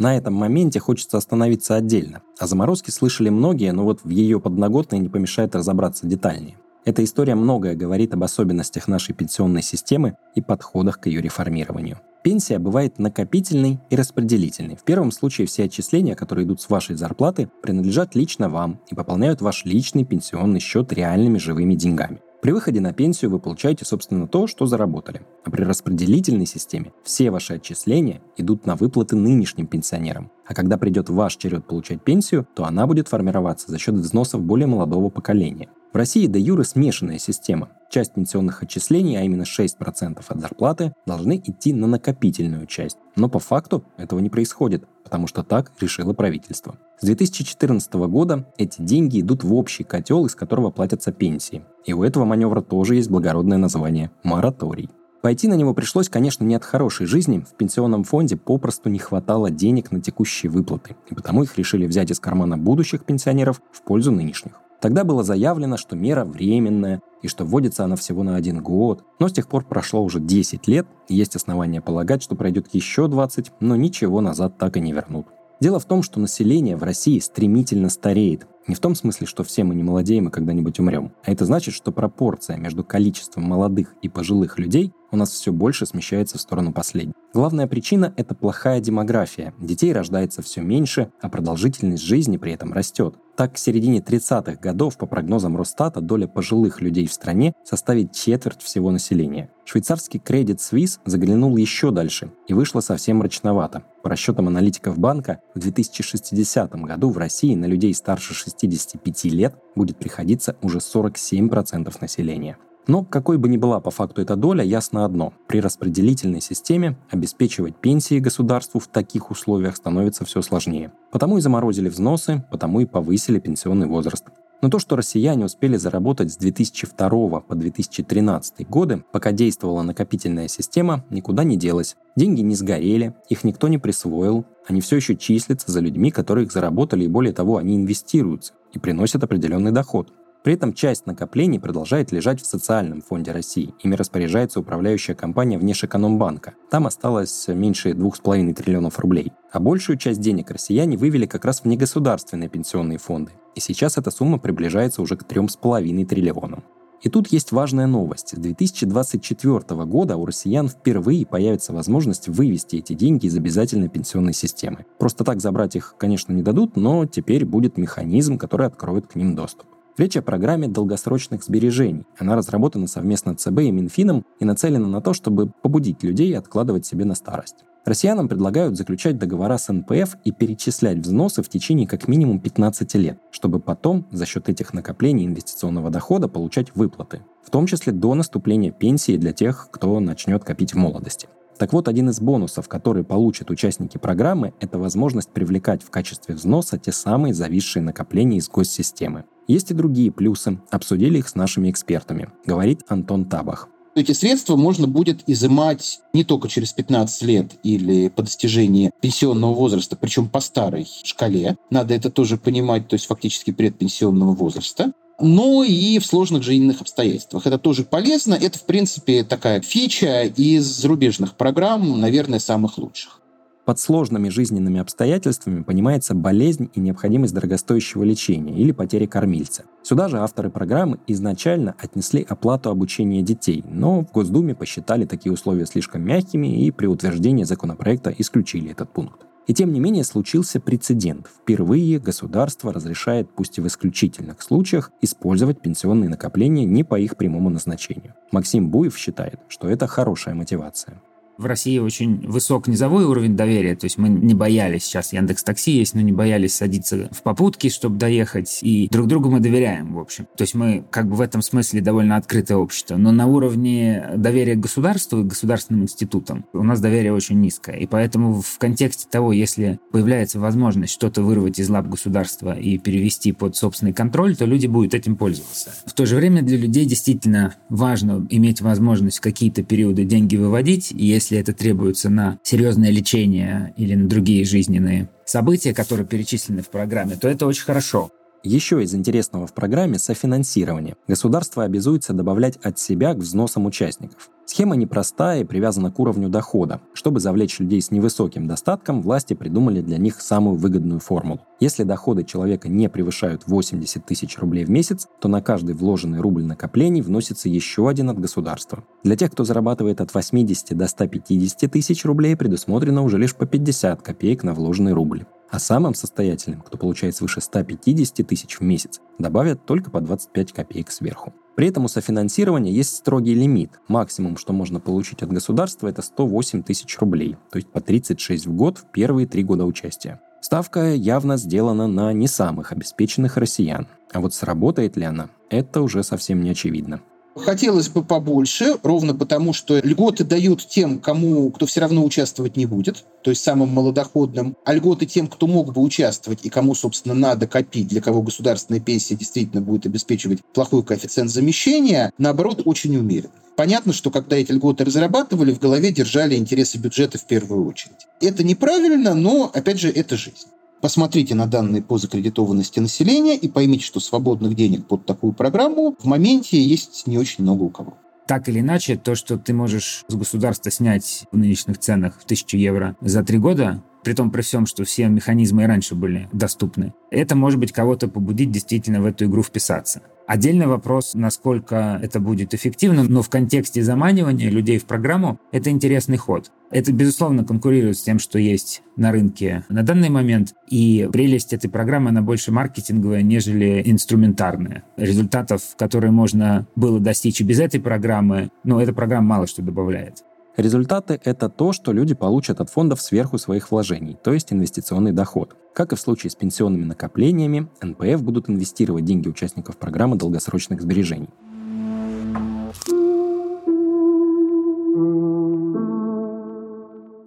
На 0.00 0.16
этом 0.16 0.32
моменте 0.32 0.80
хочется 0.80 1.18
остановиться 1.18 1.76
отдельно. 1.76 2.22
О 2.38 2.46
заморозке 2.46 2.90
слышали 2.90 3.28
многие, 3.28 3.70
но 3.72 3.84
вот 3.84 4.00
в 4.02 4.08
ее 4.08 4.40
подноготной 4.40 4.98
не 4.98 5.10
помешает 5.10 5.54
разобраться 5.54 6.06
детальнее. 6.06 6.56
Эта 6.86 7.04
история 7.04 7.34
многое 7.34 7.74
говорит 7.74 8.14
об 8.14 8.24
особенностях 8.24 8.88
нашей 8.88 9.14
пенсионной 9.14 9.60
системы 9.62 10.16
и 10.34 10.40
подходах 10.40 11.00
к 11.00 11.06
ее 11.06 11.20
реформированию. 11.20 11.98
Пенсия 12.24 12.58
бывает 12.58 12.98
накопительной 12.98 13.78
и 13.90 13.96
распределительной. 13.96 14.76
В 14.76 14.84
первом 14.84 15.12
случае 15.12 15.46
все 15.46 15.64
отчисления, 15.64 16.14
которые 16.14 16.46
идут 16.46 16.62
с 16.62 16.70
вашей 16.70 16.96
зарплаты, 16.96 17.50
принадлежат 17.62 18.14
лично 18.14 18.48
вам 18.48 18.80
и 18.90 18.94
пополняют 18.94 19.42
ваш 19.42 19.66
личный 19.66 20.06
пенсионный 20.06 20.60
счет 20.60 20.94
реальными 20.94 21.36
живыми 21.36 21.74
деньгами. 21.74 22.22
При 22.42 22.52
выходе 22.52 22.80
на 22.80 22.94
пенсию 22.94 23.30
вы 23.30 23.38
получаете, 23.38 23.84
собственно, 23.84 24.26
то, 24.26 24.46
что 24.46 24.64
заработали. 24.64 25.20
А 25.44 25.50
при 25.50 25.62
распределительной 25.62 26.46
системе 26.46 26.92
все 27.02 27.30
ваши 27.30 27.54
отчисления 27.54 28.22
идут 28.38 28.64
на 28.64 28.76
выплаты 28.76 29.14
нынешним 29.14 29.66
пенсионерам. 29.66 30.30
А 30.46 30.54
когда 30.54 30.78
придет 30.78 31.10
ваш 31.10 31.36
черед 31.36 31.66
получать 31.66 32.02
пенсию, 32.02 32.46
то 32.54 32.64
она 32.64 32.86
будет 32.86 33.08
формироваться 33.08 33.70
за 33.70 33.78
счет 33.78 33.94
взносов 33.94 34.42
более 34.42 34.66
молодого 34.66 35.10
поколения. 35.10 35.68
В 35.92 35.96
России 35.96 36.28
до 36.28 36.38
юры 36.38 36.62
смешанная 36.62 37.18
система. 37.18 37.68
Часть 37.90 38.14
пенсионных 38.14 38.62
отчислений, 38.62 39.16
а 39.16 39.22
именно 39.22 39.42
6% 39.42 40.22
от 40.28 40.40
зарплаты, 40.40 40.92
должны 41.04 41.42
идти 41.44 41.72
на 41.72 41.88
накопительную 41.88 42.66
часть. 42.66 42.96
Но 43.16 43.28
по 43.28 43.40
факту 43.40 43.82
этого 43.96 44.20
не 44.20 44.30
происходит, 44.30 44.84
потому 45.02 45.26
что 45.26 45.42
так 45.42 45.72
решило 45.80 46.12
правительство. 46.12 46.76
С 47.00 47.06
2014 47.06 47.92
года 47.94 48.46
эти 48.56 48.80
деньги 48.80 49.20
идут 49.20 49.42
в 49.42 49.52
общий 49.52 49.82
котел, 49.82 50.26
из 50.26 50.36
которого 50.36 50.70
платятся 50.70 51.10
пенсии. 51.10 51.64
И 51.84 51.92
у 51.92 52.04
этого 52.04 52.24
маневра 52.24 52.60
тоже 52.60 52.94
есть 52.94 53.10
благородное 53.10 53.58
название– 53.58 54.12
мораторий. 54.22 54.90
Пойти 55.22 55.48
на 55.48 55.54
него 55.54 55.74
пришлось, 55.74 56.08
конечно, 56.08 56.44
не 56.44 56.54
от 56.54 56.64
хорошей 56.64 57.06
жизни. 57.06 57.40
В 57.40 57.56
пенсионном 57.56 58.04
фонде 58.04 58.36
попросту 58.36 58.88
не 58.90 59.00
хватало 59.00 59.50
денег 59.50 59.90
на 59.90 60.00
текущие 60.00 60.50
выплаты, 60.50 60.96
и 61.10 61.14
потому 61.16 61.42
их 61.42 61.58
решили 61.58 61.86
взять 61.86 62.12
из 62.12 62.20
кармана 62.20 62.56
будущих 62.56 63.04
пенсионеров 63.04 63.60
в 63.72 63.82
пользу 63.82 64.12
нынешних. 64.12 64.52
Тогда 64.80 65.04
было 65.04 65.22
заявлено, 65.22 65.76
что 65.76 65.94
мера 65.94 66.24
временная 66.24 67.02
и 67.22 67.28
что 67.28 67.44
вводится 67.44 67.84
она 67.84 67.96
всего 67.96 68.22
на 68.22 68.36
один 68.36 68.62
год. 68.62 69.04
Но 69.18 69.28
с 69.28 69.32
тех 69.32 69.46
пор 69.46 69.64
прошло 69.64 70.02
уже 70.02 70.20
10 70.20 70.66
лет, 70.68 70.86
и 71.08 71.14
есть 71.14 71.36
основания 71.36 71.82
полагать, 71.82 72.22
что 72.22 72.34
пройдет 72.34 72.68
еще 72.72 73.06
20, 73.06 73.52
но 73.60 73.76
ничего 73.76 74.20
назад 74.20 74.56
так 74.58 74.76
и 74.76 74.80
не 74.80 74.92
вернут. 74.92 75.26
Дело 75.60 75.78
в 75.78 75.84
том, 75.84 76.02
что 76.02 76.18
население 76.18 76.76
в 76.76 76.82
России 76.82 77.18
стремительно 77.18 77.90
стареет. 77.90 78.46
Не 78.66 78.74
в 78.74 78.80
том 78.80 78.94
смысле, 78.94 79.26
что 79.26 79.44
все 79.44 79.62
мы 79.62 79.74
не 79.74 79.82
молодеем 79.82 80.28
и 80.28 80.30
когда-нибудь 80.30 80.80
умрем, 80.80 81.12
а 81.24 81.32
это 81.32 81.44
значит, 81.44 81.74
что 81.74 81.92
пропорция 81.92 82.56
между 82.56 82.82
количеством 82.82 83.44
молодых 83.44 83.94
и 84.00 84.08
пожилых 84.08 84.58
людей 84.58 84.94
у 85.10 85.16
нас 85.16 85.30
все 85.30 85.52
больше 85.52 85.86
смещается 85.86 86.38
в 86.38 86.40
сторону 86.40 86.72
последней. 86.72 87.14
Главная 87.32 87.66
причина– 87.66 88.12
это 88.16 88.34
плохая 88.34 88.80
демография. 88.80 89.54
Детей 89.60 89.92
рождается 89.92 90.42
все 90.42 90.62
меньше, 90.62 91.12
а 91.20 91.28
продолжительность 91.28 92.02
жизни 92.02 92.36
при 92.36 92.52
этом 92.52 92.72
растет. 92.72 93.14
Так, 93.36 93.54
к 93.54 93.58
середине 93.58 94.00
30-х 94.00 94.56
годов, 94.60 94.98
по 94.98 95.06
прогнозам 95.06 95.56
Росстата, 95.56 96.00
доля 96.00 96.26
пожилых 96.26 96.80
людей 96.80 97.06
в 97.06 97.12
стране 97.12 97.54
составит 97.64 98.12
четверть 98.12 98.60
всего 98.60 98.90
населения. 98.90 99.50
Швейцарский 99.64 100.20
Credit 100.20 100.56
Suisse 100.56 100.98
заглянул 101.06 101.56
еще 101.56 101.90
дальше 101.90 102.32
и 102.48 102.54
вышло 102.54 102.80
совсем 102.80 103.18
мрачновато. 103.18 103.84
По 104.02 104.10
расчетам 104.10 104.48
аналитиков 104.48 104.98
банка, 104.98 105.40
в 105.54 105.60
2060 105.60 106.74
году 106.82 107.10
в 107.10 107.18
России 107.18 107.54
на 107.54 107.66
людей 107.66 107.94
старше 107.94 108.34
65 108.34 109.24
лет 109.26 109.54
будет 109.76 109.96
приходиться 109.96 110.56
уже 110.60 110.78
47% 110.78 111.96
населения. 112.00 112.58
Но 112.90 113.04
какой 113.04 113.38
бы 113.38 113.48
ни 113.48 113.56
была 113.56 113.78
по 113.78 113.92
факту 113.92 114.20
эта 114.20 114.34
доля, 114.34 114.64
ясно 114.64 115.04
одно. 115.04 115.32
При 115.46 115.60
распределительной 115.60 116.40
системе 116.40 116.98
обеспечивать 117.08 117.76
пенсии 117.76 118.18
государству 118.18 118.80
в 118.80 118.88
таких 118.88 119.30
условиях 119.30 119.76
становится 119.76 120.24
все 120.24 120.42
сложнее. 120.42 120.90
Потому 121.12 121.38
и 121.38 121.40
заморозили 121.40 121.88
взносы, 121.88 122.44
потому 122.50 122.80
и 122.80 122.86
повысили 122.86 123.38
пенсионный 123.38 123.86
возраст. 123.86 124.24
Но 124.60 124.70
то, 124.70 124.80
что 124.80 124.96
россияне 124.96 125.44
успели 125.44 125.76
заработать 125.76 126.32
с 126.32 126.36
2002 126.36 127.08
по 127.40 127.54
2013 127.54 128.68
годы, 128.68 129.04
пока 129.12 129.30
действовала 129.30 129.82
накопительная 129.82 130.48
система, 130.48 131.04
никуда 131.10 131.44
не 131.44 131.56
делось. 131.56 131.96
Деньги 132.16 132.40
не 132.40 132.56
сгорели, 132.56 133.14
их 133.28 133.44
никто 133.44 133.68
не 133.68 133.78
присвоил, 133.78 134.46
они 134.66 134.80
все 134.80 134.96
еще 134.96 135.16
числятся 135.16 135.70
за 135.70 135.78
людьми, 135.78 136.10
которые 136.10 136.46
их 136.46 136.52
заработали, 136.52 137.04
и 137.04 137.08
более 137.08 137.32
того, 137.32 137.58
они 137.58 137.76
инвестируются 137.76 138.54
и 138.72 138.80
приносят 138.80 139.22
определенный 139.22 139.70
доход. 139.70 140.12
При 140.42 140.54
этом 140.54 140.72
часть 140.72 141.06
накоплений 141.06 141.60
продолжает 141.60 142.12
лежать 142.12 142.40
в 142.40 142.46
социальном 142.46 143.02
фонде 143.02 143.32
России. 143.32 143.74
Ими 143.82 143.94
распоряжается 143.94 144.60
управляющая 144.60 145.14
компания 145.14 145.58
Внешэкономбанка. 145.58 146.54
Там 146.70 146.86
осталось 146.86 147.46
меньше 147.48 147.90
2,5 147.90 148.54
триллионов 148.54 148.98
рублей. 148.98 149.32
А 149.52 149.60
большую 149.60 149.98
часть 149.98 150.20
денег 150.20 150.50
россияне 150.50 150.96
вывели 150.96 151.26
как 151.26 151.44
раз 151.44 151.60
в 151.60 151.66
негосударственные 151.66 152.48
пенсионные 152.48 152.98
фонды. 152.98 153.32
И 153.54 153.60
сейчас 153.60 153.98
эта 153.98 154.10
сумма 154.10 154.38
приближается 154.38 155.02
уже 155.02 155.16
к 155.16 155.24
3,5 155.24 156.06
триллионам. 156.06 156.64
И 157.02 157.08
тут 157.08 157.28
есть 157.28 157.52
важная 157.52 157.86
новость. 157.86 158.30
С 158.30 158.38
2024 158.38 159.84
года 159.84 160.16
у 160.16 160.26
россиян 160.26 160.68
впервые 160.68 161.26
появится 161.26 161.72
возможность 161.72 162.28
вывести 162.28 162.76
эти 162.76 162.92
деньги 162.92 163.26
из 163.26 163.36
обязательной 163.36 163.88
пенсионной 163.88 164.34
системы. 164.34 164.84
Просто 164.98 165.24
так 165.24 165.40
забрать 165.40 165.76
их, 165.76 165.94
конечно, 165.98 166.32
не 166.32 166.42
дадут, 166.42 166.76
но 166.76 167.06
теперь 167.06 167.44
будет 167.44 167.78
механизм, 167.78 168.36
который 168.38 168.66
откроет 168.66 169.06
к 169.06 169.16
ним 169.16 169.34
доступ. 169.34 169.66
Речь 169.98 170.16
о 170.16 170.22
программе 170.22 170.68
долгосрочных 170.68 171.42
сбережений. 171.42 172.06
Она 172.18 172.36
разработана 172.36 172.86
совместно 172.86 173.34
ЦБ 173.34 173.60
и 173.60 173.70
Минфином 173.70 174.24
и 174.38 174.44
нацелена 174.44 174.86
на 174.86 175.00
то, 175.00 175.12
чтобы 175.12 175.50
побудить 175.62 176.02
людей 176.02 176.36
откладывать 176.36 176.86
себе 176.86 177.04
на 177.04 177.14
старость. 177.14 177.64
Россиянам 177.84 178.28
предлагают 178.28 178.76
заключать 178.76 179.18
договора 179.18 179.56
с 179.56 179.72
НПФ 179.72 180.16
и 180.24 180.32
перечислять 180.32 180.98
взносы 180.98 181.42
в 181.42 181.48
течение 181.48 181.86
как 181.86 182.08
минимум 182.08 182.38
15 182.38 182.94
лет, 182.96 183.18
чтобы 183.30 183.58
потом 183.58 184.06
за 184.10 184.26
счет 184.26 184.48
этих 184.48 184.74
накоплений 184.74 185.26
инвестиционного 185.26 185.90
дохода 185.90 186.28
получать 186.28 186.74
выплаты, 186.74 187.22
в 187.42 187.50
том 187.50 187.66
числе 187.66 187.92
до 187.92 188.14
наступления 188.14 188.70
пенсии 188.70 189.16
для 189.16 189.32
тех, 189.32 189.68
кто 189.70 189.98
начнет 189.98 190.44
копить 190.44 190.74
в 190.74 190.76
молодости. 190.76 191.28
Так 191.60 191.74
вот, 191.74 191.88
один 191.88 192.08
из 192.08 192.22
бонусов, 192.22 192.68
который 192.68 193.04
получат 193.04 193.50
участники 193.50 193.98
программы, 193.98 194.54
это 194.60 194.78
возможность 194.78 195.28
привлекать 195.28 195.82
в 195.82 195.90
качестве 195.90 196.34
взноса 196.34 196.78
те 196.78 196.90
самые 196.90 197.34
зависшие 197.34 197.82
накопления 197.82 198.38
из 198.38 198.48
госсистемы. 198.48 199.26
Есть 199.46 199.70
и 199.70 199.74
другие 199.74 200.10
плюсы, 200.10 200.58
обсудили 200.70 201.18
их 201.18 201.28
с 201.28 201.34
нашими 201.34 201.70
экспертами, 201.70 202.30
говорит 202.46 202.84
Антон 202.88 203.26
Табах. 203.26 203.68
Эти 203.94 204.12
средства 204.12 204.56
можно 204.56 204.86
будет 204.86 205.24
изымать 205.26 206.00
не 206.14 206.24
только 206.24 206.48
через 206.48 206.72
15 206.72 207.22
лет 207.24 207.50
или 207.62 208.08
по 208.08 208.22
достижении 208.22 208.90
пенсионного 209.02 209.52
возраста, 209.52 209.98
причем 210.00 210.30
по 210.30 210.40
старой 210.40 210.88
шкале. 211.04 211.58
Надо 211.68 211.92
это 211.92 212.08
тоже 212.08 212.38
понимать, 212.38 212.88
то 212.88 212.94
есть 212.94 213.04
фактически 213.04 213.50
предпенсионного 213.50 214.32
возраста 214.32 214.94
но 215.20 215.64
и 215.64 215.98
в 215.98 216.06
сложных 216.06 216.42
жизненных 216.42 216.80
обстоятельствах. 216.80 217.46
Это 217.46 217.58
тоже 217.58 217.84
полезно. 217.84 218.34
Это, 218.34 218.58
в 218.58 218.64
принципе, 218.64 219.24
такая 219.24 219.60
фича 219.60 220.24
из 220.24 220.64
зарубежных 220.64 221.36
программ, 221.36 222.00
наверное, 222.00 222.38
самых 222.38 222.78
лучших. 222.78 223.20
Под 223.66 223.78
сложными 223.78 224.30
жизненными 224.30 224.80
обстоятельствами 224.80 225.62
понимается 225.62 226.14
болезнь 226.14 226.70
и 226.74 226.80
необходимость 226.80 227.34
дорогостоящего 227.34 228.02
лечения 228.02 228.58
или 228.58 228.72
потери 228.72 229.06
кормильца. 229.06 229.64
Сюда 229.82 230.08
же 230.08 230.18
авторы 230.18 230.50
программы 230.50 230.98
изначально 231.06 231.76
отнесли 231.78 232.26
оплату 232.28 232.70
обучения 232.70 233.22
детей, 233.22 233.62
но 233.68 234.00
в 234.00 234.10
Госдуме 234.10 234.54
посчитали 234.54 235.04
такие 235.04 235.32
условия 235.32 235.66
слишком 235.66 236.02
мягкими 236.02 236.64
и 236.64 236.70
при 236.70 236.86
утверждении 236.86 237.44
законопроекта 237.44 238.12
исключили 238.16 238.72
этот 238.72 238.92
пункт. 238.92 239.29
И 239.46 239.54
тем 239.54 239.72
не 239.72 239.80
менее 239.80 240.04
случился 240.04 240.60
прецедент. 240.60 241.26
Впервые 241.26 241.98
государство 241.98 242.72
разрешает, 242.72 243.28
пусть 243.34 243.58
и 243.58 243.60
в 243.60 243.66
исключительных 243.66 244.42
случаях, 244.42 244.92
использовать 245.00 245.60
пенсионные 245.60 246.08
накопления 246.08 246.64
не 246.64 246.84
по 246.84 246.98
их 246.98 247.16
прямому 247.16 247.50
назначению. 247.50 248.14
Максим 248.32 248.70
Буев 248.70 248.96
считает, 248.96 249.40
что 249.48 249.68
это 249.68 249.86
хорошая 249.86 250.34
мотивация 250.34 251.02
в 251.40 251.46
России 251.46 251.78
очень 251.78 252.18
высок 252.28 252.68
низовой 252.68 253.04
уровень 253.04 253.34
доверия, 253.34 253.74
то 253.74 253.86
есть 253.86 253.96
мы 253.96 254.08
не 254.08 254.34
боялись, 254.34 254.84
сейчас 254.84 255.12
Яндекс 255.12 255.42
Такси 255.42 255.72
есть, 255.72 255.94
но 255.94 256.02
не 256.02 256.12
боялись 256.12 256.54
садиться 256.54 257.08
в 257.12 257.22
попутки, 257.22 257.70
чтобы 257.70 257.96
доехать, 257.96 258.58
и 258.62 258.88
друг 258.90 259.06
другу 259.06 259.30
мы 259.30 259.40
доверяем, 259.40 259.94
в 259.94 259.98
общем. 259.98 260.26
То 260.36 260.42
есть 260.42 260.54
мы 260.54 260.84
как 260.90 261.08
бы 261.08 261.16
в 261.16 261.20
этом 261.20 261.40
смысле 261.40 261.80
довольно 261.80 262.16
открытое 262.16 262.56
общество, 262.56 262.96
но 262.96 263.10
на 263.10 263.26
уровне 263.26 264.10
доверия 264.16 264.54
к 264.54 264.60
государству 264.60 265.20
и 265.20 265.24
государственным 265.24 265.84
институтам 265.84 266.44
у 266.52 266.62
нас 266.62 266.80
доверие 266.80 267.14
очень 267.14 267.40
низкое, 267.40 267.76
и 267.76 267.86
поэтому 267.86 268.42
в 268.42 268.58
контексте 268.58 269.08
того, 269.10 269.32
если 269.32 269.80
появляется 269.92 270.38
возможность 270.38 270.92
что-то 270.92 271.22
вырвать 271.22 271.58
из 271.58 271.70
лап 271.70 271.88
государства 271.88 272.52
и 272.52 272.76
перевести 272.76 273.32
под 273.32 273.56
собственный 273.56 273.94
контроль, 273.94 274.36
то 274.36 274.44
люди 274.44 274.66
будут 274.66 274.92
этим 274.92 275.16
пользоваться. 275.16 275.72
В 275.86 275.92
то 275.94 276.04
же 276.04 276.16
время 276.16 276.42
для 276.42 276.58
людей 276.58 276.84
действительно 276.84 277.54
важно 277.70 278.26
иметь 278.28 278.60
возможность 278.60 279.20
какие-то 279.20 279.62
периоды 279.62 280.04
деньги 280.04 280.36
выводить, 280.36 280.92
и 280.92 281.06
если 281.06 281.29
если 281.30 281.38
это 281.38 281.52
требуется 281.52 282.10
на 282.10 282.40
серьезное 282.42 282.90
лечение 282.90 283.72
или 283.76 283.94
на 283.94 284.08
другие 284.08 284.44
жизненные 284.44 285.08
события, 285.24 285.72
которые 285.72 286.04
перечислены 286.04 286.62
в 286.62 286.70
программе, 286.70 287.14
то 287.14 287.28
это 287.28 287.46
очень 287.46 287.62
хорошо. 287.62 288.10
Еще 288.42 288.82
из 288.82 288.94
интересного 288.94 289.46
в 289.46 289.52
программе 289.52 289.98
софинансирование. 289.98 290.96
Государство 291.06 291.64
обязуется 291.64 292.14
добавлять 292.14 292.56
от 292.62 292.78
себя 292.78 293.12
к 293.12 293.18
взносам 293.18 293.66
участников. 293.66 294.30
Схема 294.46 294.76
непростая 294.76 295.42
и 295.42 295.44
привязана 295.44 295.92
к 295.92 296.00
уровню 296.00 296.30
дохода. 296.30 296.80
Чтобы 296.94 297.20
завлечь 297.20 297.60
людей 297.60 297.82
с 297.82 297.90
невысоким 297.90 298.46
достатком, 298.46 299.02
власти 299.02 299.34
придумали 299.34 299.82
для 299.82 299.98
них 299.98 300.22
самую 300.22 300.56
выгодную 300.56 301.00
формулу. 301.00 301.40
Если 301.60 301.84
доходы 301.84 302.24
человека 302.24 302.70
не 302.70 302.88
превышают 302.88 303.42
80 303.46 304.06
тысяч 304.06 304.38
рублей 304.38 304.64
в 304.64 304.70
месяц, 304.70 305.06
то 305.20 305.28
на 305.28 305.42
каждый 305.42 305.74
вложенный 305.74 306.20
рубль 306.20 306.44
накоплений 306.44 307.02
вносится 307.02 307.50
еще 307.50 307.90
один 307.90 308.08
от 308.08 308.18
государства. 308.18 308.82
Для 309.04 309.16
тех, 309.16 309.30
кто 309.32 309.44
зарабатывает 309.44 310.00
от 310.00 310.14
80 310.14 310.76
до 310.76 310.88
150 310.88 311.70
тысяч 311.70 312.06
рублей, 312.06 312.36
предусмотрено 312.36 313.02
уже 313.02 313.18
лишь 313.18 313.36
по 313.36 313.44
50 313.44 314.00
копеек 314.00 314.44
на 314.44 314.54
вложенный 314.54 314.94
рубль. 314.94 315.26
А 315.50 315.58
самым 315.58 315.94
состоятельным, 315.94 316.60
кто 316.60 316.78
получает 316.78 317.16
свыше 317.16 317.40
150 317.40 318.26
тысяч 318.26 318.58
в 318.58 318.62
месяц, 318.62 319.00
добавят 319.18 319.66
только 319.66 319.90
по 319.90 320.00
25 320.00 320.52
копеек 320.52 320.90
сверху. 320.90 321.34
При 321.56 321.68
этом 321.68 321.84
у 321.84 321.88
софинансирования 321.88 322.72
есть 322.72 322.96
строгий 322.96 323.34
лимит. 323.34 323.80
Максимум, 323.88 324.36
что 324.36 324.52
можно 324.52 324.80
получить 324.80 325.22
от 325.22 325.32
государства, 325.32 325.88
это 325.88 326.02
108 326.02 326.62
тысяч 326.62 326.96
рублей, 326.98 327.36
то 327.50 327.56
есть 327.56 327.68
по 327.68 327.80
36 327.80 328.46
в 328.46 328.52
год 328.52 328.78
в 328.78 328.90
первые 328.92 329.26
три 329.26 329.42
года 329.42 329.64
участия. 329.64 330.20
Ставка 330.40 330.94
явно 330.94 331.36
сделана 331.36 331.86
на 331.86 332.12
не 332.12 332.28
самых 332.28 332.72
обеспеченных 332.72 333.36
россиян. 333.36 333.88
А 334.12 334.20
вот 334.20 334.32
сработает 334.32 334.96
ли 334.96 335.04
она, 335.04 335.28
это 335.50 335.82
уже 335.82 336.02
совсем 336.02 336.42
не 336.42 336.50
очевидно. 336.50 337.02
Хотелось 337.36 337.88
бы 337.88 338.04
побольше, 338.04 338.76
ровно 338.82 339.14
потому, 339.14 339.52
что 339.52 339.78
льготы 339.78 340.24
дают 340.24 340.66
тем, 340.66 340.98
кому, 340.98 341.50
кто 341.50 341.66
все 341.66 341.80
равно 341.80 342.04
участвовать 342.04 342.56
не 342.56 342.66
будет, 342.66 343.04
то 343.22 343.30
есть 343.30 343.42
самым 343.42 343.68
малодоходным, 343.68 344.56
а 344.64 344.74
льготы 344.74 345.06
тем, 345.06 345.28
кто 345.28 345.46
мог 345.46 345.72
бы 345.72 345.80
участвовать 345.80 346.40
и 346.42 346.48
кому, 346.48 346.74
собственно, 346.74 347.14
надо 347.14 347.46
копить, 347.46 347.88
для 347.88 348.00
кого 348.00 348.22
государственная 348.22 348.80
пенсия 348.80 349.14
действительно 349.14 349.62
будет 349.62 349.86
обеспечивать 349.86 350.40
плохой 350.52 350.82
коэффициент 350.82 351.30
замещения, 351.30 352.12
наоборот, 352.18 352.62
очень 352.64 352.96
умерен. 352.96 353.30
Понятно, 353.56 353.92
что 353.92 354.10
когда 354.10 354.36
эти 354.36 354.52
льготы 354.52 354.84
разрабатывали, 354.84 355.52
в 355.52 355.58
голове 355.58 355.92
держали 355.92 356.34
интересы 356.34 356.78
бюджета 356.78 357.18
в 357.18 357.26
первую 357.26 357.68
очередь. 357.68 358.06
Это 358.20 358.42
неправильно, 358.42 359.14
но, 359.14 359.50
опять 359.52 359.78
же, 359.78 359.90
это 359.90 360.16
жизнь. 360.16 360.48
Посмотрите 360.80 361.34
на 361.34 361.46
данные 361.46 361.82
по 361.82 361.98
закредитованности 361.98 362.80
населения 362.80 363.36
и 363.36 363.48
поймите, 363.48 363.84
что 363.84 364.00
свободных 364.00 364.54
денег 364.54 364.86
под 364.86 365.04
такую 365.04 365.34
программу 365.34 365.94
в 365.98 366.06
моменте 366.06 366.60
есть 366.60 367.06
не 367.06 367.18
очень 367.18 367.44
много 367.44 367.64
у 367.64 367.68
кого. 367.68 367.98
Так 368.26 368.48
или 368.48 368.60
иначе, 368.60 368.96
то, 368.96 369.14
что 369.14 369.36
ты 369.38 369.52
можешь 369.52 370.04
с 370.08 370.14
государства 370.14 370.70
снять 370.70 371.24
в 371.32 371.36
нынешних 371.36 371.78
ценах 371.78 372.18
в 372.18 372.24
1000 372.24 372.56
евро 372.56 372.96
за 373.00 373.22
три 373.24 373.38
года, 373.38 373.82
при 374.02 374.12
том 374.12 374.30
при 374.30 374.42
всем, 374.42 374.66
что 374.66 374.84
все 374.84 375.08
механизмы 375.08 375.64
и 375.64 375.66
раньше 375.66 375.94
были 375.94 376.28
доступны, 376.32 376.94
это 377.10 377.36
может 377.36 377.58
быть 377.58 377.72
кого-то 377.72 378.08
побудить 378.08 378.50
действительно 378.50 379.00
в 379.00 379.06
эту 379.06 379.26
игру 379.26 379.42
вписаться. 379.42 380.02
Отдельный 380.26 380.68
вопрос, 380.68 381.14
насколько 381.14 381.98
это 382.00 382.20
будет 382.20 382.54
эффективно, 382.54 383.02
но 383.02 383.20
в 383.20 383.28
контексте 383.28 383.82
заманивания 383.82 384.48
людей 384.48 384.78
в 384.78 384.84
программу 384.84 385.40
это 385.50 385.70
интересный 385.70 386.18
ход. 386.18 386.52
Это, 386.70 386.92
безусловно, 386.92 387.44
конкурирует 387.44 387.98
с 387.98 388.02
тем, 388.02 388.20
что 388.20 388.38
есть 388.38 388.82
на 388.94 389.10
рынке 389.10 389.64
на 389.68 389.82
данный 389.82 390.08
момент. 390.08 390.54
И 390.68 391.08
прелесть 391.12 391.52
этой 391.52 391.68
программы, 391.68 392.10
она 392.10 392.22
больше 392.22 392.52
маркетинговая, 392.52 393.22
нежели 393.22 393.82
инструментарная. 393.84 394.84
Результатов, 394.96 395.62
которые 395.76 396.12
можно 396.12 396.68
было 396.76 397.00
достичь 397.00 397.40
и 397.40 397.44
без 397.44 397.58
этой 397.58 397.80
программы, 397.80 398.50
ну, 398.62 398.78
эта 398.78 398.92
программа 398.92 399.26
мало 399.26 399.46
что 399.48 399.62
добавляет. 399.62 400.22
Результаты— 400.56 401.20
это 401.24 401.48
то, 401.48 401.72
что 401.72 401.92
люди 401.92 402.14
получат 402.14 402.60
от 402.60 402.70
фондов 402.70 403.00
сверху 403.00 403.38
своих 403.38 403.70
вложений, 403.70 404.18
то 404.22 404.32
есть 404.32 404.52
инвестиционный 404.52 405.12
доход. 405.12 405.56
Как 405.72 405.92
и 405.92 405.96
в 405.96 406.00
случае 406.00 406.30
с 406.30 406.34
пенсионными 406.34 406.84
накоплениями, 406.84 407.68
НПФ 407.80 408.22
будут 408.22 408.50
инвестировать 408.50 409.04
деньги 409.04 409.28
участников 409.28 409.76
программы 409.76 410.16
долгосрочных 410.16 410.82
сбережений. 410.82 411.30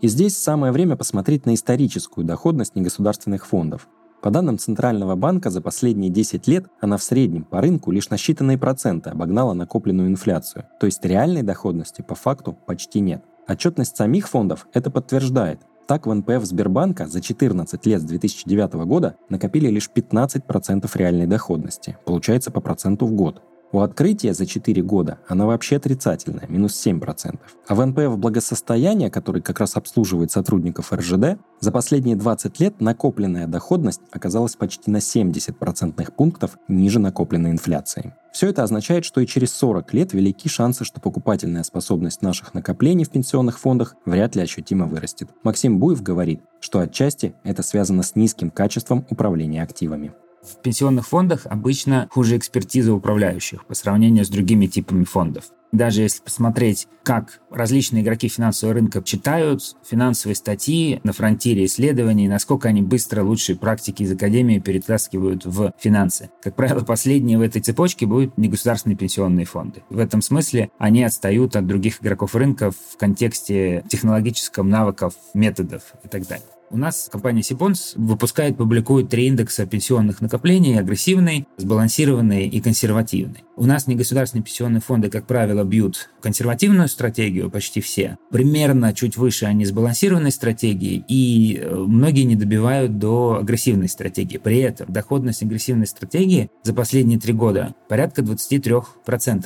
И 0.01 0.07
здесь 0.09 0.37
самое 0.37 0.73
время 0.73 0.97
посмотреть 0.97 1.45
на 1.45 1.53
историческую 1.53 2.25
доходность 2.25 2.75
негосударственных 2.75 3.47
фондов. 3.47 3.87
По 4.23 4.31
данным 4.31 4.57
Центрального 4.57 5.17
банка, 5.17 5.49
за 5.49 5.59
последние 5.59 6.09
10 6.09 6.47
лет 6.47 6.67
она 6.79 6.95
в 6.95 7.03
среднем 7.03 7.43
по 7.43 7.59
рынку 7.59 7.91
лишь 7.91 8.09
на 8.09 8.15
считанные 8.15 8.57
проценты 8.57 9.09
обогнала 9.09 9.53
накопленную 9.53 10.07
инфляцию, 10.07 10.63
то 10.79 10.85
есть 10.85 11.03
реальной 11.03 11.43
доходности 11.43 12.01
по 12.01 12.15
факту 12.15 12.57
почти 12.65 13.01
нет. 13.01 13.21
Отчетность 13.49 13.97
самих 13.97 14.29
фондов 14.29 14.67
это 14.71 14.89
подтверждает. 14.89 15.59
Так 15.89 16.07
в 16.07 16.13
НПФ 16.13 16.45
Сбербанка 16.45 17.07
за 17.07 17.19
14 17.19 17.85
лет 17.85 17.99
с 17.99 18.05
2009 18.05 18.73
года 18.85 19.17
накопили 19.27 19.67
лишь 19.67 19.89
15% 19.93 20.89
реальной 20.95 21.27
доходности, 21.27 21.97
получается 22.05 22.49
по 22.49 22.61
проценту 22.61 23.05
в 23.05 23.11
год. 23.11 23.41
У 23.73 23.79
открытия 23.79 24.35
за 24.35 24.45
4 24.45 24.83
года 24.83 25.17
она 25.27 25.47
вообще 25.47 25.77
отрицательная, 25.77 26.45
минус 26.47 26.79
7%. 26.85 27.39
А 27.67 27.75
в 27.75 27.83
НПФ 27.83 28.17
благосостояния, 28.17 29.09
который 29.09 29.41
как 29.41 29.59
раз 29.59 29.75
обслуживает 29.75 30.31
сотрудников 30.31 30.93
РЖД, 30.93 31.39
за 31.59 31.71
последние 31.71 32.15
20 32.15 32.59
лет 32.59 32.79
накопленная 32.79 33.47
доходность 33.47 34.01
оказалась 34.11 34.55
почти 34.55 34.91
на 34.91 35.01
70 35.01 35.57
процентных 35.57 36.13
пунктов 36.13 36.59
ниже 36.67 36.99
накопленной 36.99 37.49
инфляции. 37.49 38.13
Все 38.31 38.47
это 38.47 38.61
означает, 38.61 39.05
что 39.05 39.21
и 39.21 39.25
через 39.25 39.51
40 39.53 39.91
лет 39.95 40.13
велики 40.13 40.47
шансы, 40.49 40.85
что 40.85 41.01
покупательная 41.01 41.63
способность 41.63 42.21
наших 42.21 42.53
накоплений 42.53 43.05
в 43.05 43.09
пенсионных 43.09 43.57
фондах 43.57 43.95
вряд 44.05 44.35
ли 44.35 44.43
ощутимо 44.43 44.85
вырастет. 44.85 45.29
Максим 45.41 45.79
Буев 45.79 46.03
говорит, 46.03 46.41
что 46.59 46.79
отчасти 46.79 47.33
это 47.43 47.63
связано 47.63 48.03
с 48.03 48.15
низким 48.15 48.51
качеством 48.51 49.07
управления 49.09 49.63
активами. 49.63 50.13
В 50.43 50.61
пенсионных 50.61 51.07
фондах 51.07 51.45
обычно 51.45 52.07
хуже 52.11 52.37
экспертиза 52.37 52.93
управляющих 52.93 53.65
по 53.65 53.75
сравнению 53.75 54.25
с 54.25 54.29
другими 54.29 54.67
типами 54.67 55.05
фондов. 55.05 55.45
Даже 55.71 56.03
если 56.03 56.21
посмотреть, 56.21 56.87
как 57.01 57.41
различные 57.49 58.03
игроки 58.03 58.27
финансового 58.27 58.75
рынка 58.75 59.01
читают 59.01 59.75
финансовые 59.83 60.35
статьи 60.35 60.99
на 61.03 61.13
фронтире 61.13 61.65
исследований, 61.65 62.27
насколько 62.27 62.69
они 62.69 62.83
быстро 62.83 63.23
лучшие 63.23 63.55
практики 63.55 64.03
из 64.03 64.11
академии 64.11 64.59
перетаскивают 64.59 65.45
в 65.45 65.73
финансы. 65.79 66.29
Как 66.43 66.55
правило, 66.55 66.81
последние 66.81 67.39
в 67.39 67.41
этой 67.41 67.59
цепочке 67.59 68.05
будут 68.05 68.37
негосударственные 68.37 68.97
пенсионные 68.97 69.47
фонды. 69.47 69.81
В 69.89 69.97
этом 69.97 70.21
смысле 70.21 70.69
они 70.77 71.03
отстают 71.03 71.55
от 71.55 71.65
других 71.65 72.03
игроков 72.03 72.35
рынка 72.35 72.69
в 72.69 72.97
контексте 72.97 73.83
технологическом 73.89 74.69
навыков, 74.69 75.15
методов 75.33 75.81
и 76.03 76.07
так 76.07 76.27
далее. 76.27 76.45
У 76.73 76.77
нас 76.77 77.07
компания 77.11 77.43
Сипонс 77.43 77.93
выпускает, 77.95 78.57
публикует 78.57 79.07
три 79.07 79.27
индекса 79.27 79.67
пенсионных 79.67 80.21
накоплений, 80.21 80.79
агрессивный, 80.79 81.47
сбалансированный 81.57 82.47
и 82.47 82.59
консервативный. 82.61 83.43
У 83.55 83.67
нас 83.67 83.85
негосударственные 83.85 84.43
пенсионные 84.43 84.81
фонды, 84.81 85.11
как 85.11 85.27
правило, 85.27 85.63
бьют 85.63 86.09
консервативную 86.19 86.87
стратегию, 86.87 87.51
почти 87.51 87.79
все. 87.79 88.17
Примерно 88.31 88.91
чуть 88.93 89.17
выше 89.17 89.45
они 89.45 89.65
сбалансированной 89.65 90.31
стратегии, 90.31 91.05
и 91.07 91.59
э, 91.61 91.75
многие 91.75 92.23
не 92.23 92.35
добивают 92.35 92.97
до 92.97 93.37
агрессивной 93.41 93.87
стратегии. 93.87 94.39
При 94.39 94.57
этом 94.57 94.91
доходность 94.91 95.43
агрессивной 95.43 95.85
стратегии 95.85 96.49
за 96.63 96.73
последние 96.73 97.19
три 97.19 97.33
года 97.33 97.75
порядка 97.87 98.23
23%. 98.23 98.83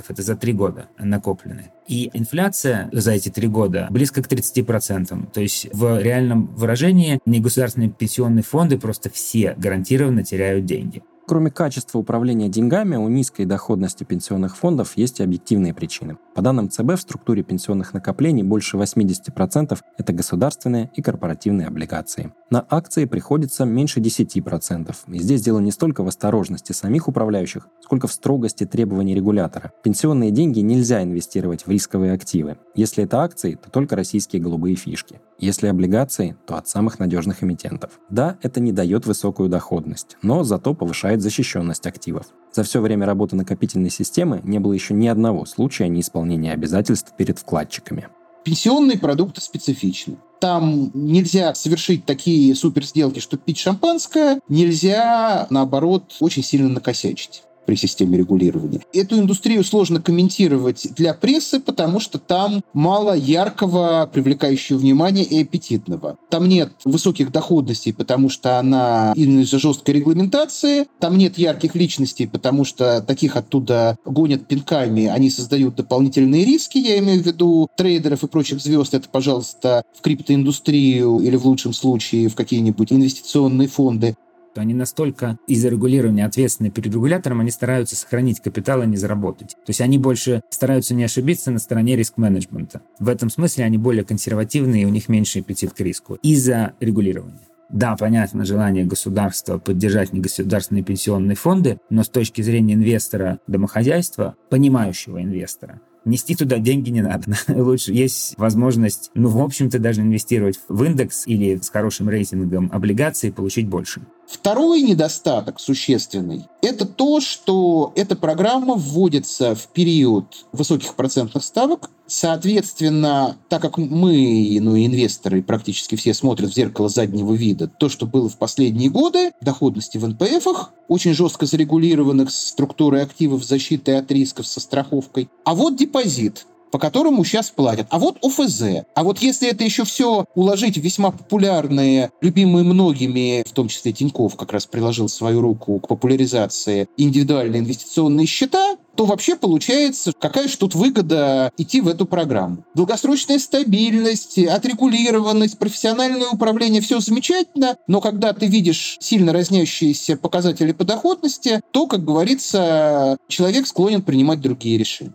Это 0.08 0.22
за 0.22 0.36
три 0.38 0.54
года 0.54 0.88
накопленные. 0.98 1.74
И 1.88 2.10
инфляция 2.14 2.90
за 2.92 3.12
эти 3.12 3.30
три 3.30 3.48
года 3.48 3.88
близко 3.90 4.22
к 4.22 4.28
30%. 4.28 5.32
То 5.32 5.42
есть 5.42 5.68
в 5.74 6.02
реальном 6.02 6.48
выражении 6.56 7.17
негосударственные 7.26 7.90
пенсионные 7.90 8.44
фонды 8.44 8.78
просто 8.78 9.10
все 9.10 9.56
гарантированно 9.58 10.24
теряют 10.24 10.66
деньги. 10.66 11.04
Кроме 11.30 11.52
качества 11.52 12.00
управления 12.00 12.48
деньгами, 12.48 12.96
у 12.96 13.10
низкой 13.10 13.44
доходности 13.44 14.06
пенсионных 14.06 14.56
фондов 14.56 14.94
есть 14.96 15.20
и 15.20 15.24
объективные 15.24 15.74
причины. 15.74 16.18
По 16.34 16.42
данным 16.42 16.70
ЦБ, 16.70 16.94
в 16.94 17.02
структуре 17.02 17.44
пенсионных 17.44 17.94
накоплений 17.94 18.44
больше 18.44 18.78
80%– 18.78 19.78
это 19.98 20.14
государственные 20.14 20.90
и 20.96 21.02
корпоративные 21.02 21.68
облигации. 21.68 22.32
На 22.50 22.66
акции 22.70 23.04
приходится 23.04 23.66
меньше 23.66 24.00
10%. 24.00 24.96
И 25.08 25.20
здесь 25.20 25.42
дело 25.42 25.60
не 25.60 25.72
столько 25.72 26.02
в 26.02 26.08
осторожности 26.08 26.72
самих 26.72 27.10
управляющих, 27.10 27.68
сколько 27.82 28.08
в 28.08 28.14
строгости 28.14 28.66
требований 28.66 29.14
регулятора. 29.14 29.74
Пенсионные 29.84 30.32
деньги 30.32 30.62
нельзя 30.62 31.04
инвестировать 31.04 31.68
в 31.68 31.70
рисковые 31.70 32.14
активы. 32.14 32.56
Если 32.74 33.04
это 33.04 33.22
акции, 33.22 33.56
то 33.56 33.70
только 33.70 33.98
российские 33.98 34.42
голубые 34.42 34.78
фишки. 34.78 35.20
Если 35.40 35.68
облигации, 35.68 36.36
то 36.48 36.56
от 36.56 36.68
самых 36.68 36.98
надежных 36.98 37.44
эмитентов. 37.44 38.00
Да, 38.10 38.38
это 38.42 38.60
не 38.60 38.72
дает 38.72 39.06
высокую 39.06 39.50
доходность, 39.50 40.18
но 40.24 40.44
зато 40.44 40.74
повышает 40.74 41.22
защищенность 41.22 41.86
активов. 41.86 42.26
За 42.52 42.64
все 42.64 42.82
время 42.82 43.06
работы 43.06 43.36
накопительной 43.36 43.92
системы 43.92 44.42
не 44.44 44.60
было 44.60 44.74
еще 44.74 44.96
ни 44.96 45.08
одного 45.08 45.46
случая 45.46 45.90
неисполнения 45.90 46.54
обязательств 46.54 47.14
перед 47.16 47.38
вкладчиками. 47.38 48.08
Пенсионные 48.44 48.98
продукты 48.98 49.42
специфичны. 49.42 50.18
Там 50.40 50.90
нельзя 50.94 51.54
совершить 51.54 52.06
такие 52.06 52.56
супер 52.56 52.84
сделки, 52.84 53.20
что 53.20 53.38
пить 53.38 53.58
шампанское, 53.60 54.40
нельзя, 54.48 55.46
наоборот, 55.50 56.16
очень 56.20 56.44
сильно 56.44 56.70
накосячить 56.70 57.44
при 57.68 57.76
системе 57.76 58.18
регулирования. 58.18 58.82
Эту 58.94 59.20
индустрию 59.20 59.64
сложно 59.64 60.02
комментировать 60.02 60.88
для 60.96 61.14
прессы, 61.14 61.60
потому 61.60 62.00
что 62.00 62.18
там 62.18 62.64
мало 62.74 63.16
яркого, 63.16 64.10
привлекающего 64.12 64.78
внимание 64.78 65.26
и 65.26 65.42
аппетитного. 65.42 66.18
Там 66.32 66.48
нет 66.48 66.72
высоких 66.86 67.32
доходностей, 67.32 67.92
потому 67.92 68.30
что 68.30 68.58
она 68.58 69.12
из-за 69.16 69.60
жесткой 69.60 69.96
регламентации. 69.96 70.88
Там 71.00 71.18
нет 71.18 71.38
ярких 71.38 71.76
личностей, 71.76 72.26
потому 72.26 72.64
что 72.64 73.02
таких 73.02 73.36
оттуда 73.36 73.98
гонят 74.06 74.48
пинками. 74.48 75.06
Они 75.06 75.30
создают 75.30 75.76
дополнительные 75.76 76.46
риски, 76.46 76.78
я 76.78 76.98
имею 77.00 77.22
в 77.22 77.26
виду 77.26 77.68
трейдеров 77.76 78.24
и 78.24 78.28
прочих 78.28 78.62
звезд. 78.62 78.94
Это, 78.94 79.10
пожалуйста, 79.10 79.84
в 79.94 80.02
криптоиндустрию 80.02 81.20
или 81.20 81.36
в 81.36 81.46
лучшем 81.46 81.74
случае 81.74 82.30
в 82.30 82.36
какие-нибудь 82.36 82.94
инвестиционные 82.94 83.68
фонды 83.68 84.16
то 84.58 84.62
они 84.62 84.74
настолько 84.74 85.38
из-за 85.46 85.70
регулирования 85.70 86.26
ответственны 86.26 86.72
перед 86.72 86.92
регулятором, 86.92 87.42
они 87.42 87.52
стараются 87.52 87.96
сохранить 87.96 88.40
капитал, 88.40 88.82
а 88.82 88.88
не 88.88 88.98
заработать. 88.98 89.50
То 89.50 89.70
есть 89.70 89.82
они 89.82 90.00
больше 90.00 90.42
стараются 90.50 90.96
не 90.96 91.04
ошибиться 91.04 91.52
на 91.52 91.60
стороне 91.60 91.96
риск-менеджмента. 91.96 92.82
В 92.98 93.08
этом 93.08 93.30
смысле 93.30 93.66
они 93.66 93.78
более 93.78 94.04
консервативные, 94.04 94.82
и 94.82 94.86
у 94.88 94.90
них 94.90 95.10
меньше 95.10 95.42
аппетит 95.42 95.74
к 95.74 95.80
риску 95.82 96.16
из-за 96.24 96.74
регулирования. 96.80 97.48
Да, 97.70 97.96
понятно 97.98 98.46
желание 98.46 98.84
государства 98.84 99.60
поддержать 99.60 100.12
негосударственные 100.12 100.84
пенсионные 100.84 101.36
фонды, 101.36 101.78
но 101.92 102.02
с 102.02 102.10
точки 102.10 102.42
зрения 102.42 102.74
инвестора 102.74 103.38
домохозяйства, 103.46 104.38
понимающего 104.50 105.22
инвестора, 105.22 105.82
нести 106.06 106.36
туда 106.36 106.58
деньги 106.58 106.90
не 106.90 107.02
надо. 107.02 107.26
Лучше 107.48 107.94
есть 107.94 108.38
возможность, 108.38 109.12
ну, 109.14 109.30
в 109.30 109.42
общем-то, 109.42 109.80
даже 109.80 110.02
инвестировать 110.02 110.60
в 110.68 110.84
индекс 110.84 111.28
или 111.28 111.58
с 111.58 111.70
хорошим 111.70 112.10
рейтингом 112.10 112.70
облигаций 112.72 113.30
и 113.30 113.32
получить 113.32 113.68
больше. 113.68 114.02
Второй 114.28 114.82
недостаток 114.82 115.58
существенный– 115.60 116.48
это 116.62 116.86
то, 116.86 117.22
что 117.22 117.94
эта 117.96 118.18
программа 118.18 118.76
вводится 118.76 119.56
в 119.56 119.68
период 119.70 120.46
высоких 120.52 120.96
процентных 120.96 121.46
ставок. 121.46 121.90
Соответственно, 122.08 123.38
так 123.48 123.62
как 123.62 123.78
мы, 123.78 124.58
ну 124.62 124.76
и 124.76 124.86
инвесторы 124.86 125.42
практически 125.42 125.96
все 125.96 126.14
смотрят 126.14 126.52
в 126.52 126.56
зеркало 126.56 126.90
заднего 126.90 127.34
вида, 127.34 127.70
то, 127.70 127.88
что 127.88 128.06
было 128.06 128.28
в 128.28 128.38
последние 128.38 128.90
годы, 128.90 129.32
доходности 129.40 129.98
в 129.98 130.06
НПФах, 130.06 130.74
очень 130.88 131.14
жестко 131.14 131.46
зарегулированных 131.46 132.32
структурой 132.32 133.04
активов, 133.04 133.44
защитой 133.44 133.98
от 133.98 134.12
рисков 134.12 134.48
со 134.48 134.60
страховкой. 134.60 135.30
А 135.44 135.56
вот 135.56 135.76
депозит 135.76 136.46
по 136.72 136.80
которому 136.80 137.24
сейчас 137.24 137.50
платят. 137.50 137.88
А 137.90 138.00
вот 138.00 138.18
ОФЗ. 138.24 138.86
А 138.94 139.04
вот 139.04 139.20
если 139.20 139.50
это 139.50 139.64
еще 139.64 139.84
все 139.84 140.26
уложить 140.36 140.78
в 140.78 140.82
весьма 140.82 141.12
популярные, 141.12 142.12
любимые 142.22 142.64
многими, 142.64 143.44
в 143.48 143.52
том 143.52 143.68
числе 143.68 143.94
Тиньков 143.94 144.36
как 144.36 144.52
раз 144.52 144.66
приложил 144.66 145.10
свою 145.10 145.42
руку 145.42 145.80
к 145.80 145.88
популяризации 145.88 146.88
индивидуальные 146.98 147.62
инвестиционные 147.62 148.28
счета, 148.28 148.78
то 148.98 149.06
вообще 149.06 149.36
получается, 149.36 150.12
какая 150.20 150.48
же 150.48 150.58
тут 150.58 150.74
выгода 150.74 151.52
идти 151.58 151.82
в 151.82 151.88
эту 151.88 152.06
программу. 152.06 152.66
Долгосрочная 152.74 153.38
стабильность, 153.38 154.40
отрегулированность, 154.40 155.60
профессиональное 155.60 156.28
управление, 156.28 156.82
все 156.82 157.00
замечательно, 157.00 157.78
но 157.88 158.02
когда 158.02 158.34
ты 158.34 158.48
видишь 158.48 158.98
сильно 159.00 159.34
разнящиеся 159.34 160.18
показатели 160.18 160.72
по 160.72 160.84
доходности, 160.84 161.62
то, 161.72 161.86
как 161.86 162.04
говорится, 162.04 163.18
человек 163.28 163.68
склонен 163.68 164.02
принимать 164.02 164.42
другие 164.42 164.80
решения. 164.80 165.14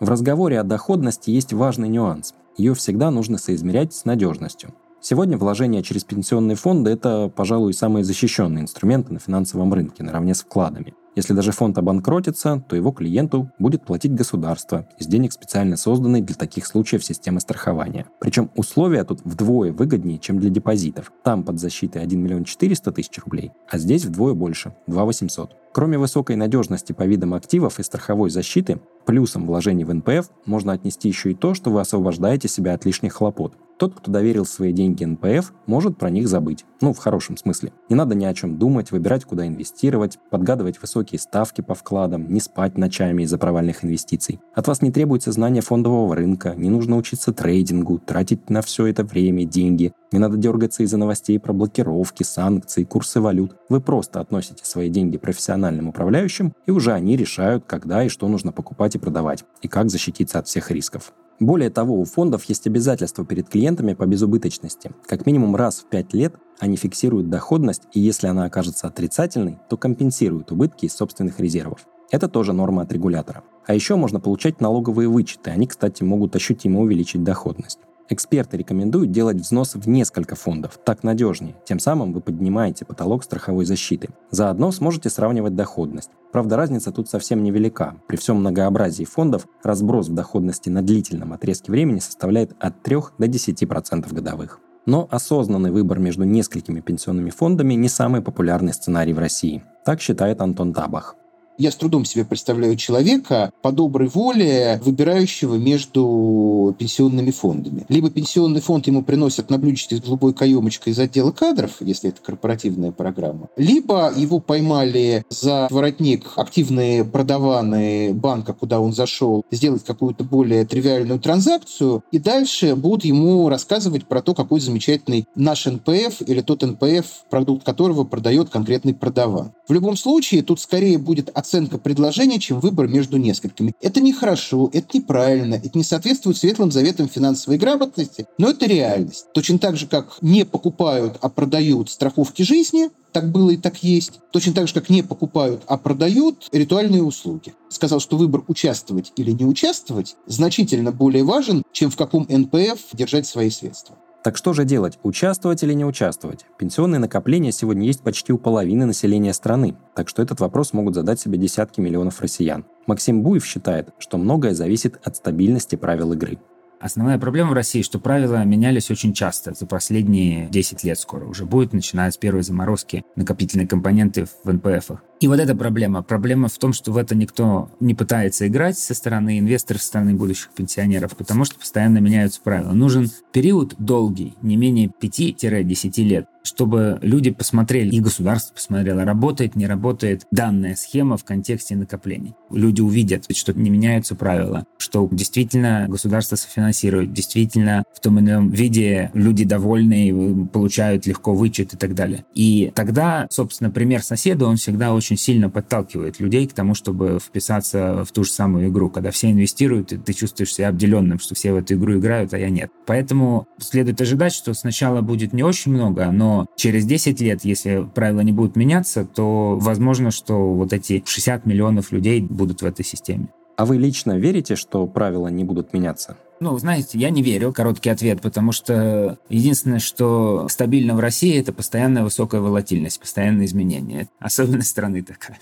В 0.00 0.08
разговоре 0.08 0.58
о 0.58 0.64
доходности 0.64 1.30
есть 1.30 1.52
важный 1.52 1.88
нюанс. 1.88 2.34
Ее 2.56 2.74
всегда 2.74 3.10
нужно 3.12 3.38
соизмерять 3.38 3.94
с 3.94 4.04
надежностью. 4.04 4.74
Сегодня 5.00 5.38
вложения 5.38 5.82
через 5.82 6.04
пенсионные 6.04 6.56
фонды– 6.56 6.90
это, 6.92 7.30
пожалуй, 7.34 7.74
самые 7.74 8.04
защищенные 8.04 8.62
инструменты 8.62 9.12
на 9.12 9.18
финансовом 9.18 9.72
рынке, 9.72 10.02
наравне 10.02 10.34
с 10.34 10.40
вкладами. 10.40 10.94
Если 11.20 11.34
даже 11.34 11.52
фонд 11.52 11.76
обанкротится, 11.76 12.64
то 12.66 12.74
его 12.74 12.92
клиенту 12.92 13.50
будет 13.58 13.84
платить 13.84 14.14
государство 14.14 14.88
из 14.98 15.06
денег 15.06 15.34
специально 15.34 15.76
созданной 15.76 16.22
для 16.22 16.34
таких 16.34 16.66
случаев 16.66 17.04
системы 17.04 17.40
страхования. 17.40 18.06
Причем 18.20 18.50
условия 18.56 19.04
тут 19.04 19.20
вдвое 19.24 19.70
выгоднее, 19.70 20.18
чем 20.18 20.38
для 20.38 20.48
депозитов. 20.48 21.12
Там 21.22 21.44
под 21.44 21.60
защитой 21.60 22.00
1 22.02 22.18
миллион 22.18 22.44
400 22.44 22.92
тысяч 22.92 23.18
рублей, 23.22 23.52
а 23.68 23.76
здесь 23.76 24.06
вдвое 24.06 24.32
больше– 24.32 24.74
2 24.86 25.04
800. 25.04 25.50
Кроме 25.74 25.98
высокой 25.98 26.36
надежности 26.36 26.94
по 26.94 27.02
видам 27.02 27.34
активов 27.34 27.78
и 27.78 27.82
страховой 27.82 28.30
защиты, 28.30 28.80
плюсом 29.04 29.44
вложений 29.44 29.84
в 29.84 29.92
НПФ 29.92 30.30
можно 30.46 30.72
отнести 30.72 31.08
еще 31.08 31.32
и 31.32 31.34
то, 31.34 31.52
что 31.52 31.70
вы 31.70 31.82
освобождаете 31.82 32.48
себя 32.48 32.72
от 32.72 32.86
лишних 32.86 33.12
хлопот. 33.12 33.58
Тот, 33.80 33.94
кто 33.94 34.12
доверил 34.12 34.44
свои 34.44 34.72
деньги 34.72 35.04
НПФ, 35.04 35.54
может 35.64 35.96
про 35.96 36.10
них 36.10 36.28
забыть. 36.28 36.66
Ну, 36.82 36.92
в 36.92 36.98
хорошем 36.98 37.38
смысле. 37.38 37.72
Не 37.88 37.96
надо 37.96 38.14
ни 38.14 38.26
о 38.26 38.34
чем 38.34 38.58
думать, 38.58 38.92
выбирать, 38.92 39.24
куда 39.24 39.46
инвестировать, 39.46 40.18
подгадывать 40.30 40.82
высокие 40.82 41.18
ставки 41.18 41.62
по 41.62 41.74
вкладам, 41.74 42.30
не 42.30 42.40
спать 42.40 42.76
ночами 42.76 43.22
из-за 43.22 43.38
провальных 43.38 43.82
инвестиций. 43.82 44.38
От 44.54 44.68
вас 44.68 44.82
не 44.82 44.92
требуется 44.92 45.32
знание 45.32 45.62
фондового 45.62 46.14
рынка, 46.14 46.52
не 46.54 46.68
нужно 46.68 46.98
учиться 46.98 47.32
трейдингу, 47.32 47.98
тратить 47.98 48.50
на 48.50 48.60
все 48.60 48.84
это 48.84 49.02
время, 49.02 49.46
деньги. 49.46 49.94
Не 50.12 50.18
надо 50.18 50.36
дергаться 50.36 50.82
из-за 50.82 50.98
новостей 50.98 51.40
про 51.40 51.54
блокировки, 51.54 52.22
санкции, 52.22 52.84
курсы 52.84 53.18
валют. 53.18 53.56
Вы 53.70 53.80
просто 53.80 54.20
относите 54.20 54.66
свои 54.66 54.90
деньги 54.90 55.16
профессиональным 55.16 55.88
управляющим, 55.88 56.52
и 56.66 56.70
уже 56.70 56.92
они 56.92 57.16
решают, 57.16 57.64
когда 57.66 58.04
и 58.04 58.10
что 58.10 58.28
нужно 58.28 58.52
покупать 58.52 58.96
и 58.96 58.98
продавать, 58.98 59.46
и 59.62 59.68
как 59.68 59.88
защититься 59.88 60.38
от 60.38 60.48
всех 60.48 60.70
рисков. 60.70 61.14
Более 61.40 61.70
того, 61.70 61.98
у 61.98 62.04
фондов 62.04 62.44
есть 62.44 62.66
обязательства 62.66 63.24
перед 63.24 63.48
клиентами 63.48 63.94
по 63.94 64.04
безубыточности. 64.04 64.92
Как 65.06 65.24
минимум 65.24 65.56
раз 65.56 65.78
в 65.78 65.86
5 65.86 66.12
лет 66.12 66.34
они 66.58 66.76
фиксируют 66.76 67.30
доходность, 67.30 67.84
и 67.94 68.00
если 68.00 68.26
она 68.26 68.44
окажется 68.44 68.86
отрицательной, 68.86 69.58
то 69.70 69.78
компенсируют 69.78 70.52
убытки 70.52 70.84
из 70.84 70.94
собственных 70.94 71.40
резервов. 71.40 71.86
Это 72.10 72.28
тоже 72.28 72.52
норма 72.52 72.82
от 72.82 72.92
регулятора. 72.92 73.42
А 73.66 73.72
еще 73.72 73.96
можно 73.96 74.20
получать 74.20 74.60
налоговые 74.60 75.08
вычеты. 75.08 75.50
Они, 75.50 75.66
кстати, 75.66 76.02
могут 76.02 76.36
ощутимо 76.36 76.80
увеличить 76.80 77.24
доходность. 77.24 77.78
Эксперты 78.12 78.56
рекомендуют 78.56 79.12
делать 79.12 79.36
взнос 79.36 79.76
в 79.76 79.88
несколько 79.88 80.34
фондов, 80.34 80.80
так 80.84 81.04
надежнее. 81.04 81.54
Тем 81.64 81.78
самым 81.78 82.12
вы 82.12 82.20
поднимаете 82.20 82.84
потолок 82.84 83.22
страховой 83.22 83.64
защиты. 83.64 84.08
Заодно 84.32 84.72
сможете 84.72 85.08
сравнивать 85.10 85.54
доходность. 85.54 86.10
Правда, 86.32 86.56
разница 86.56 86.90
тут 86.90 87.08
совсем 87.08 87.44
невелика. 87.44 87.94
При 88.08 88.16
всем 88.16 88.40
многообразии 88.40 89.04
фондов 89.04 89.46
разброс 89.62 90.08
в 90.08 90.14
доходности 90.14 90.68
на 90.68 90.82
длительном 90.82 91.32
отрезке 91.32 91.70
времени 91.70 92.00
составляет 92.00 92.52
от 92.58 92.82
3 92.82 92.96
до 93.18 93.26
10% 93.26 94.12
годовых. 94.12 94.58
Но 94.86 95.06
осознанный 95.08 95.70
выбор 95.70 96.00
между 96.00 96.24
несколькими 96.24 96.80
пенсионными 96.80 97.30
фондами 97.30 97.74
не 97.74 97.88
самый 97.88 98.22
популярный 98.22 98.74
сценарий 98.74 99.12
в 99.12 99.20
России. 99.20 99.62
Так 99.84 100.00
считает 100.00 100.40
Антон 100.40 100.72
Табах. 100.72 101.14
Я 101.60 101.70
с 101.70 101.76
трудом 101.76 102.06
себе 102.06 102.24
представляю 102.24 102.74
человека 102.76 103.52
по 103.60 103.70
доброй 103.70 104.08
воле, 104.08 104.80
выбирающего 104.82 105.56
между 105.56 106.74
пенсионными 106.78 107.30
фондами. 107.32 107.84
Либо 107.90 108.08
пенсионный 108.08 108.62
фонд 108.62 108.86
ему 108.86 109.02
приносят 109.02 109.50
на 109.50 109.58
блюдечке 109.58 109.96
с 109.96 110.00
голубой 110.00 110.32
каемочкой 110.32 110.94
из 110.94 110.98
отдела 110.98 111.32
кадров, 111.32 111.72
если 111.80 112.08
это 112.08 112.22
корпоративная 112.22 112.92
программа, 112.92 113.50
либо 113.58 114.10
его 114.16 114.40
поймали 114.40 115.26
за 115.28 115.68
воротник 115.70 116.32
активные 116.36 117.04
продаваны 117.04 118.14
банка, 118.14 118.54
куда 118.54 118.80
он 118.80 118.94
зашел, 118.94 119.44
сделать 119.50 119.84
какую-то 119.84 120.24
более 120.24 120.64
тривиальную 120.64 121.20
транзакцию, 121.20 122.02
и 122.10 122.18
дальше 122.18 122.74
будут 122.74 123.04
ему 123.04 123.50
рассказывать 123.50 124.06
про 124.06 124.22
то, 124.22 124.34
какой 124.34 124.60
замечательный 124.60 125.26
наш 125.34 125.66
НПФ 125.66 126.22
или 126.26 126.40
тот 126.40 126.62
НПФ, 126.62 127.04
продукт 127.28 127.66
которого 127.66 128.04
продает 128.04 128.48
конкретный 128.48 128.94
продаван. 128.94 129.52
В 129.68 129.74
любом 129.74 129.98
случае, 129.98 130.42
тут 130.42 130.58
скорее 130.58 130.96
будет 130.96 131.28
оценка 131.34 131.49
оценка 131.50 131.78
предложения, 131.78 132.38
чем 132.38 132.60
выбор 132.60 132.86
между 132.86 133.16
несколькими. 133.16 133.74
Это 133.80 134.00
нехорошо, 134.00 134.70
это 134.72 134.98
неправильно, 134.98 135.56
это 135.56 135.70
не 135.74 135.82
соответствует 135.82 136.36
светлым 136.36 136.70
заветам 136.70 137.08
финансовой 137.08 137.58
грамотности, 137.58 138.26
но 138.38 138.50
это 138.50 138.66
реальность. 138.66 139.26
Точно 139.34 139.58
так 139.58 139.76
же, 139.76 139.88
как 139.88 140.18
не 140.20 140.44
покупают, 140.44 141.18
а 141.20 141.28
продают 141.28 141.90
страховки 141.90 142.42
жизни, 142.42 142.90
так 143.10 143.32
было 143.32 143.50
и 143.50 143.56
так 143.56 143.82
есть. 143.82 144.20
Точно 144.30 144.52
так 144.52 144.68
же, 144.68 144.74
как 144.74 144.88
не 144.90 145.02
покупают, 145.02 145.62
а 145.66 145.76
продают 145.76 146.48
ритуальные 146.52 147.02
услуги. 147.02 147.54
Сказал, 147.68 147.98
что 147.98 148.16
выбор 148.16 148.44
участвовать 148.46 149.12
или 149.16 149.32
не 149.32 149.44
участвовать 149.44 150.14
значительно 150.26 150.92
более 150.92 151.24
важен, 151.24 151.64
чем 151.72 151.90
в 151.90 151.96
каком 151.96 152.26
НПФ 152.28 152.78
держать 152.92 153.26
свои 153.26 153.50
средства. 153.50 153.96
Так 154.22 154.36
что 154.36 154.52
же 154.52 154.64
делать, 154.64 154.98
участвовать 155.02 155.62
или 155.62 155.72
не 155.72 155.86
участвовать? 155.86 156.44
Пенсионные 156.58 156.98
накопления 156.98 157.52
сегодня 157.52 157.86
есть 157.86 158.02
почти 158.02 158.34
у 158.34 158.38
половины 158.38 158.84
населения 158.84 159.32
страны, 159.32 159.76
так 159.94 160.10
что 160.10 160.20
этот 160.20 160.40
вопрос 160.40 160.74
могут 160.74 160.94
задать 160.94 161.18
себе 161.18 161.38
десятки 161.38 161.80
миллионов 161.80 162.20
россиян. 162.20 162.66
Максим 162.86 163.22
Буев 163.22 163.46
считает, 163.46 163.94
что 163.98 164.18
многое 164.18 164.52
зависит 164.52 165.00
от 165.04 165.16
стабильности 165.16 165.76
правил 165.76 166.12
игры. 166.12 166.38
Основная 166.80 167.18
проблема 167.18 167.50
в 167.50 167.52
России, 167.52 167.82
что 167.82 167.98
правила 167.98 168.42
менялись 168.42 168.90
очень 168.90 169.12
часто, 169.12 169.52
за 169.52 169.66
последние 169.66 170.48
10 170.48 170.82
лет 170.82 170.98
скоро 170.98 171.26
уже 171.26 171.44
будет, 171.44 171.74
начиная 171.74 172.10
с 172.10 172.16
первой 172.16 172.42
заморозки 172.42 173.04
накопительной 173.16 173.66
компоненты 173.66 174.26
в 174.44 174.50
НПФах. 174.50 175.02
И 175.20 175.28
вот 175.28 175.38
эта 175.38 175.54
проблема. 175.54 176.02
Проблема 176.02 176.48
в 176.48 176.56
том, 176.56 176.72
что 176.72 176.92
в 176.92 176.96
это 176.96 177.14
никто 177.14 177.70
не 177.78 177.94
пытается 177.94 178.48
играть 178.48 178.78
со 178.78 178.94
стороны 178.94 179.38
инвесторов, 179.38 179.82
со 179.82 179.88
стороны 179.88 180.14
будущих 180.14 180.48
пенсионеров, 180.56 181.14
потому 181.14 181.44
что 181.44 181.58
постоянно 181.58 181.98
меняются 181.98 182.40
правила. 182.40 182.72
Нужен 182.72 183.10
период 183.30 183.74
долгий, 183.76 184.34
не 184.40 184.56
менее 184.56 184.88
5-10 184.88 186.02
лет, 186.04 186.26
чтобы 186.42 186.98
люди 187.02 187.30
посмотрели, 187.30 187.94
и 187.94 188.00
государство 188.00 188.54
посмотрело, 188.54 189.04
работает, 189.04 189.56
не 189.56 189.66
работает 189.66 190.26
данная 190.30 190.74
схема 190.74 191.18
в 191.18 191.24
контексте 191.24 191.76
накоплений. 191.76 192.34
Люди 192.50 192.80
увидят, 192.80 193.26
что 193.36 193.52
не 193.52 193.68
меняются 193.68 194.14
правила, 194.14 194.64
что 194.78 195.06
действительно 195.12 195.84
государство 195.86 196.36
софинансирует, 196.36 196.69
действительно 196.72 197.84
в 197.94 198.00
том 198.00 198.18
или 198.18 198.30
ином 198.30 198.50
виде 198.50 199.10
люди 199.14 199.44
довольны, 199.44 200.46
получают 200.52 201.06
легко 201.06 201.34
вычет 201.34 201.74
и 201.74 201.76
так 201.76 201.94
далее. 201.94 202.24
И 202.34 202.72
тогда, 202.74 203.26
собственно, 203.30 203.70
пример 203.70 204.02
соседа, 204.02 204.46
он 204.46 204.56
всегда 204.56 204.94
очень 204.94 205.16
сильно 205.16 205.50
подталкивает 205.50 206.20
людей 206.20 206.46
к 206.46 206.52
тому, 206.52 206.74
чтобы 206.74 207.18
вписаться 207.20 208.04
в 208.04 208.12
ту 208.12 208.24
же 208.24 208.30
самую 208.30 208.68
игру. 208.68 208.90
Когда 208.90 209.10
все 209.10 209.30
инвестируют, 209.30 209.88
ты 210.04 210.12
чувствуешь 210.12 210.54
себя 210.54 210.68
обделенным, 210.68 211.18
что 211.18 211.34
все 211.34 211.52
в 211.52 211.56
эту 211.56 211.74
игру 211.74 211.98
играют, 211.98 212.34
а 212.34 212.38
я 212.38 212.50
нет. 212.50 212.70
Поэтому 212.86 213.46
следует 213.58 214.00
ожидать, 214.00 214.32
что 214.32 214.54
сначала 214.54 215.00
будет 215.00 215.32
не 215.32 215.42
очень 215.42 215.72
много, 215.72 216.10
но 216.10 216.46
через 216.56 216.84
10 216.84 217.20
лет, 217.20 217.44
если 217.44 217.86
правила 217.94 218.20
не 218.20 218.32
будут 218.32 218.56
меняться, 218.56 219.04
то 219.04 219.58
возможно, 219.60 220.10
что 220.10 220.54
вот 220.54 220.72
эти 220.72 221.02
60 221.06 221.46
миллионов 221.46 221.92
людей 221.92 222.20
будут 222.20 222.62
в 222.62 222.66
этой 222.66 222.84
системе. 222.84 223.28
А 223.56 223.66
вы 223.66 223.76
лично 223.76 224.18
верите, 224.18 224.56
что 224.56 224.86
правила 224.86 225.28
не 225.28 225.44
будут 225.44 225.72
меняться? 225.72 226.16
Ну, 226.42 226.56
знаете, 226.58 226.98
я 226.98 227.10
не 227.10 227.22
верю, 227.22 227.52
короткий 227.52 227.90
ответ, 227.90 228.22
потому 228.22 228.52
что 228.52 229.18
единственное, 229.28 229.78
что 229.78 230.48
стабильно 230.48 230.94
в 230.96 231.00
России, 231.00 231.38
это 231.38 231.52
постоянная 231.52 232.02
высокая 232.02 232.40
волатильность, 232.40 232.98
постоянные 232.98 233.44
изменения. 233.44 234.08
Особенность 234.18 234.70
страны 234.70 235.02
такая. 235.02 235.38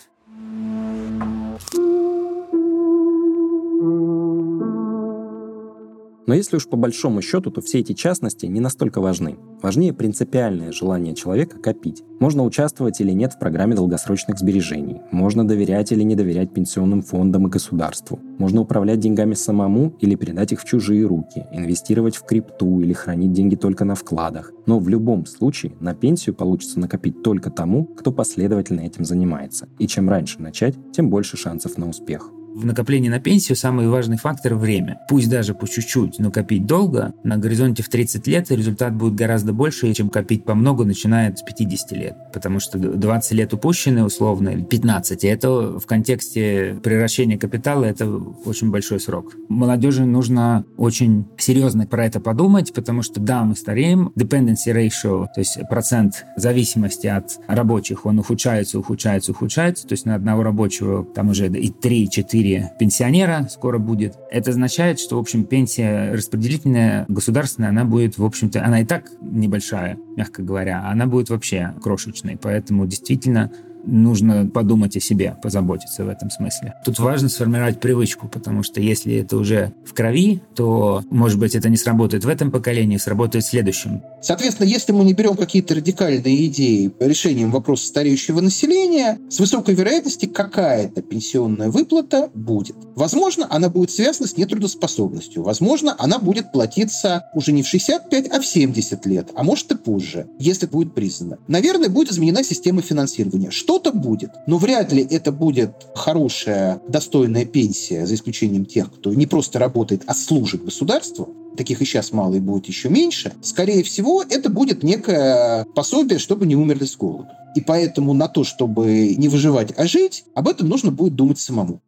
Но 6.29 6.35
если 6.35 6.57
уж 6.57 6.69
по 6.69 6.77
большому 6.77 7.23
счету, 7.23 7.51
то 7.51 7.62
все 7.62 7.79
эти 7.79 7.95
частности 7.95 8.45
не 8.45 8.61
настолько 8.61 9.01
важны. 9.01 9.38
Важнее 9.62 9.95
принципиальное 9.95 10.73
желание 10.73 11.14
человека 11.14 11.59
копить. 11.59 12.05
Можно 12.21 12.45
участвовать 12.45 13.01
или 13.01 13.12
нет 13.12 13.33
в 13.33 13.38
программе 13.38 13.75
долгосрочных 13.75 14.38
сбережений. 14.38 15.01
Можно 15.11 15.49
доверять 15.49 15.91
или 15.91 16.03
не 16.03 16.14
доверять 16.14 16.53
пенсионным 16.53 17.01
фондам 17.01 17.47
и 17.47 17.51
государству. 17.51 18.21
Можно 18.38 18.61
управлять 18.61 19.01
деньгами 19.01 19.33
самому 19.33 19.97
или 20.01 20.17
передать 20.17 20.53
их 20.53 20.61
в 20.61 20.67
чужие 20.67 21.07
руки, 21.07 21.47
инвестировать 21.51 22.17
в 22.17 22.27
крипту 22.27 22.81
или 22.81 22.93
хранить 22.93 23.33
деньги 23.33 23.57
только 23.57 23.87
на 23.87 23.95
вкладах. 23.95 24.53
Но 24.67 24.79
в 24.79 24.88
любом 24.91 25.25
случае 25.25 25.73
на 25.81 25.95
пенсию 25.95 26.35
получится 26.35 26.79
накопить 26.79 27.23
только 27.23 27.51
тому, 27.51 27.87
кто 27.87 28.12
последовательно 28.12 28.81
этим 28.81 29.07
занимается. 29.07 29.67
И 29.79 29.87
чем 29.87 30.11
раньше 30.11 30.43
начать, 30.43 30.77
тем 30.93 31.09
больше 31.09 31.38
шансов 31.38 31.79
на 31.79 31.88
успех 31.88 32.31
в 32.59 32.64
накоплении 32.64 33.09
на 33.09 33.21
пенсию 33.21 33.57
самый 33.57 33.88
важный 33.88 34.16
фактор– 34.16 34.55
время. 34.57 35.01
Пусть 35.09 35.31
даже 35.31 35.55
по 35.55 35.68
чуть-чуть, 35.68 36.18
но 36.18 36.31
копить 36.31 36.66
долго, 36.66 37.14
на 37.23 37.37
горизонте 37.37 37.83
в 37.83 37.88
30 37.88 38.27
лет 38.27 38.51
результат 38.51 38.94
будет 38.94 39.14
гораздо 39.14 39.53
больше, 39.53 39.92
чем 39.94 40.09
копить 40.09 40.44
по 40.44 40.55
много, 40.55 40.85
начиная 40.85 41.35
с 41.35 41.42
50 41.42 41.92
лет. 41.92 42.16
Потому 42.33 42.59
что 42.59 42.79
20 42.79 43.33
лет 43.33 43.55
упущены 43.55 44.05
условно, 44.05 44.49
или 44.49 44.62
15, 44.62 45.25
и 45.25 45.29
это 45.29 45.79
в 45.79 45.87
контексте 45.87 46.79
превращения 46.83 47.38
капитала 47.38 47.85
это 47.85 48.11
очень 48.44 48.71
большой 48.71 48.99
срок. 48.99 49.35
Молодежи 49.49 50.05
нужно 50.05 50.64
очень 50.77 51.27
серьезно 51.38 51.87
про 51.87 52.07
это 52.07 52.18
подумать, 52.18 52.73
потому 52.73 53.03
что 53.03 53.21
да, 53.21 53.44
мы 53.44 53.55
стареем, 53.55 54.12
dependency 54.16 54.75
ratio, 54.75 55.27
то 55.33 55.38
есть 55.38 55.59
процент 55.71 56.25
зависимости 56.37 57.07
от 57.07 57.38
рабочих, 57.47 58.05
он 58.05 58.18
ухудшается, 58.18 58.79
ухудшается, 58.79 59.31
ухудшается, 59.31 59.87
то 59.87 59.92
есть 59.92 60.07
на 60.07 60.16
одного 60.16 60.42
рабочего 60.42 61.05
там 61.05 61.29
уже 61.29 61.47
и 61.47 61.71
3-4 61.71 62.47
4 62.47 62.47
пенсионера 62.78 63.46
скоро 63.50 63.78
будет. 63.78 64.16
Это 64.30 64.50
означает, 64.50 65.00
что, 65.00 65.16
в 65.16 65.20
общем, 65.20 65.44
пенсия 65.44 66.12
распределительная, 66.12 67.04
государственная, 67.08 67.70
она 67.70 67.84
будет, 67.84 68.18
в 68.18 68.24
общем-то, 68.24 68.64
она 68.64 68.80
и 68.80 68.84
так 68.84 69.04
небольшая, 69.20 69.98
мягко 70.16 70.42
говоря, 70.42 70.82
а 70.84 70.92
она 70.92 71.06
будет 71.06 71.30
вообще 71.30 71.74
крошечной. 71.82 72.38
Поэтому 72.40 72.87
действительно 72.87 73.50
нужно 73.85 74.47
подумать 74.47 74.97
о 74.97 75.01
себе, 75.01 75.37
позаботиться 75.43 76.05
в 76.05 76.09
этом 76.09 76.31
смысле. 76.31 76.75
Тут 76.85 76.99
важно 76.99 77.29
сформировать 77.29 77.81
привычку, 77.81 78.29
потому 78.29 78.62
что 78.62 78.81
если 78.81 79.17
это 79.17 79.37
уже 79.37 79.73
в 79.85 79.95
крови, 79.95 80.41
то, 80.55 81.03
может 81.11 81.38
быть, 81.38 81.55
это 81.55 81.69
не 81.69 81.77
сработает 81.77 82.25
в 82.25 82.29
этом 82.29 82.51
поколении, 82.51 82.97
сработает 82.97 83.45
в 83.45 83.49
следующем. 83.49 84.03
Соответственно, 84.23 84.67
если 84.67 84.93
мы 84.93 85.05
не 85.05 85.14
берем 85.14 85.37
какие-то 85.37 85.75
радикальные 85.75 86.47
идеи 86.47 86.91
решением 87.01 87.51
вопроса 87.51 87.87
стареющего 87.87 88.41
населения, 88.41 89.19
с 89.29 89.38
высокой 89.41 89.75
вероятностью 89.75 90.31
какая-то 90.31 91.03
пенсионная 91.03 91.71
выплата 91.71 92.31
будет. 92.35 92.77
Возможно, 92.95 93.47
она 93.51 93.69
будет 93.69 93.91
связана 93.91 94.29
с 94.29 94.37
нетрудоспособностью. 94.37 95.43
Возможно, 95.43 95.95
она 95.99 96.19
будет 96.19 96.53
платиться 96.53 97.27
уже 97.35 97.53
не 97.53 97.62
в 97.62 97.69
65, 97.69 98.29
а 98.29 98.41
в 98.41 98.47
70 98.47 99.07
лет, 99.07 99.31
а 99.35 99.43
может 99.43 99.71
и 99.73 99.77
позже, 99.77 100.27
если 100.38 100.67
будет 100.67 100.95
признано. 100.95 101.38
Наверное, 101.47 101.88
будет 101.88 102.11
изменена 102.12 102.43
система 102.43 102.83
финансирования. 102.83 103.51
Что-то 103.68 103.92
будет, 103.92 104.31
но 104.46 104.57
вряд 104.57 104.94
ли 104.94 105.07
это 105.11 105.31
будет 105.31 105.88
хорошая, 105.94 106.81
достойная 106.88 107.44
пенсия, 107.44 108.07
за 108.07 108.14
исключением 108.14 108.64
тех, 108.64 108.90
кто 108.90 109.12
не 109.12 109.26
просто 109.26 109.59
работает, 109.59 110.04
а 110.07 110.14
служит 110.14 110.64
государству 110.64 111.35
таких 111.54 111.83
и 111.83 111.85
сейчас 111.85 112.12
мало 112.12 112.37
и 112.37 112.40
будет 112.40 112.64
еще 112.64 112.88
меньше, 112.88 113.35
скорее 113.42 113.83
всего, 113.83 114.22
это 114.22 114.48
будет 114.48 114.83
некое 114.83 115.66
пособие, 115.74 116.18
чтобы 116.18 116.46
не 116.46 116.57
умерли 116.57 116.87
с 116.87 116.96
голоду. 116.96 117.28
И 117.57 117.61
поэтому 117.61 118.14
на 118.14 118.28
то, 118.28 118.42
чтобы 118.42 119.14
не 119.14 119.28
выживать, 119.28 119.74
а 119.76 119.87
жить, 119.87 120.24
об 120.35 120.48
этом 120.48 120.66
нужно 120.66 120.90
будет 120.90 121.14
думать 121.14 121.38
самому. 121.38 121.83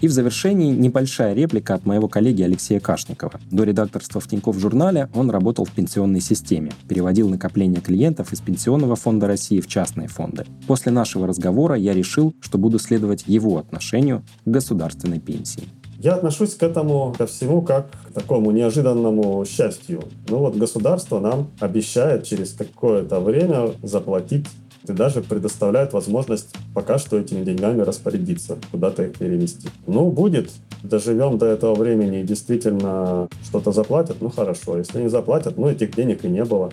И 0.00 0.08
в 0.08 0.12
завершении 0.12 0.74
небольшая 0.74 1.34
реплика 1.34 1.74
от 1.74 1.86
моего 1.86 2.08
коллеги 2.08 2.42
Алексея 2.42 2.80
Кашникова. 2.80 3.40
До 3.50 3.64
редакторства 3.64 4.20
в 4.20 4.28
Тинькофф 4.28 4.58
журнале 4.58 5.08
он 5.14 5.30
работал 5.30 5.64
в 5.64 5.70
пенсионной 5.70 6.20
системе, 6.20 6.72
переводил 6.88 7.28
накопления 7.28 7.80
клиентов 7.80 8.32
из 8.32 8.40
Пенсионного 8.40 8.96
фонда 8.96 9.26
России 9.26 9.60
в 9.60 9.66
частные 9.66 10.08
фонды. 10.08 10.44
После 10.66 10.92
нашего 10.92 11.26
разговора 11.26 11.76
я 11.76 11.94
решил, 11.94 12.34
что 12.40 12.58
буду 12.58 12.78
следовать 12.78 13.24
его 13.26 13.58
отношению 13.58 14.22
к 14.44 14.50
государственной 14.50 15.20
пенсии. 15.20 15.64
Я 15.98 16.14
отношусь 16.14 16.54
к 16.54 16.62
этому, 16.62 17.14
ко 17.16 17.26
всему, 17.26 17.62
как 17.62 17.90
к 17.90 18.12
такому 18.12 18.50
неожиданному 18.50 19.44
счастью. 19.46 20.02
Ну 20.28 20.38
вот 20.38 20.56
государство 20.56 21.20
нам 21.20 21.48
обещает 21.58 22.24
через 22.24 22.52
какое-то 22.52 23.18
время 23.20 23.70
заплатить 23.82 24.46
и 24.90 24.92
даже 24.92 25.22
предоставляет 25.22 25.92
возможность 25.92 26.54
пока 26.74 26.98
что 26.98 27.18
этими 27.18 27.44
деньгами 27.44 27.82
распорядиться, 27.82 28.58
куда-то 28.70 29.04
их 29.04 29.18
перевести. 29.18 29.68
Ну, 29.86 30.10
будет, 30.10 30.50
доживем 30.82 31.38
до 31.38 31.46
этого 31.46 31.74
времени 31.74 32.20
и 32.20 32.24
действительно 32.24 33.28
что-то 33.44 33.72
заплатят, 33.72 34.16
ну 34.20 34.30
хорошо. 34.30 34.78
Если 34.78 35.02
не 35.02 35.08
заплатят, 35.08 35.56
ну 35.56 35.68
этих 35.68 35.94
денег 35.94 36.24
и 36.24 36.28
не 36.28 36.44
было. 36.44 36.70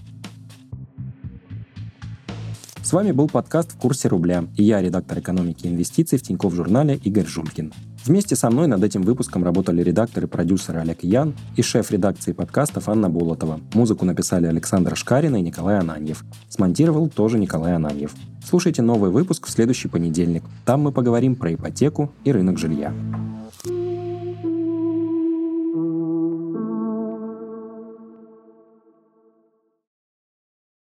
С 2.82 2.92
вами 2.92 3.12
был 3.12 3.30
подкаст 3.30 3.72
«В 3.72 3.78
курсе 3.78 4.08
рубля» 4.10 4.46
и 4.58 4.64
я, 4.64 4.82
редактор 4.82 5.20
экономики 5.20 5.66
и 5.66 5.70
инвестиций 5.70 6.20
в 6.20 6.22
Тинькофф 6.22 6.54
журнале 6.54 7.00
Игорь 7.04 7.26
Жулькин. 7.26 7.74
Вместе 8.06 8.36
со 8.36 8.50
мной 8.50 8.68
над 8.68 8.84
этим 8.84 9.02
выпуском 9.02 9.46
работали 9.46 9.82
редакторы 9.82 10.28
продюсеры 10.28 10.80
Олег 10.80 11.04
Ян 11.04 11.34
и 11.56 11.62
шеф 11.62 11.90
редакции 11.90 12.34
подкастов 12.34 12.90
Анна 12.90 13.10
Болотова. 13.10 13.62
Музыку 13.74 14.04
написали 14.04 14.46
Александр 14.46 14.98
Шкарин 14.98 15.38
и 15.38 15.42
Николай 15.42 15.80
Ананьев. 15.80 16.26
Смонтировал 16.50 17.08
тоже 17.08 17.40
Николай 17.40 17.76
Ананьев. 17.76 18.14
Слушайте 18.46 18.82
новый 18.82 19.10
выпуск 19.10 19.48
в 19.48 19.50
следующий 19.50 19.88
понедельник. 19.88 20.44
Там 20.66 20.82
мы 20.82 20.92
поговорим 20.92 21.38
про 21.38 21.54
ипотеку 21.54 22.12
и 22.26 22.34
рынок 22.34 22.58
жилья. 22.58 22.94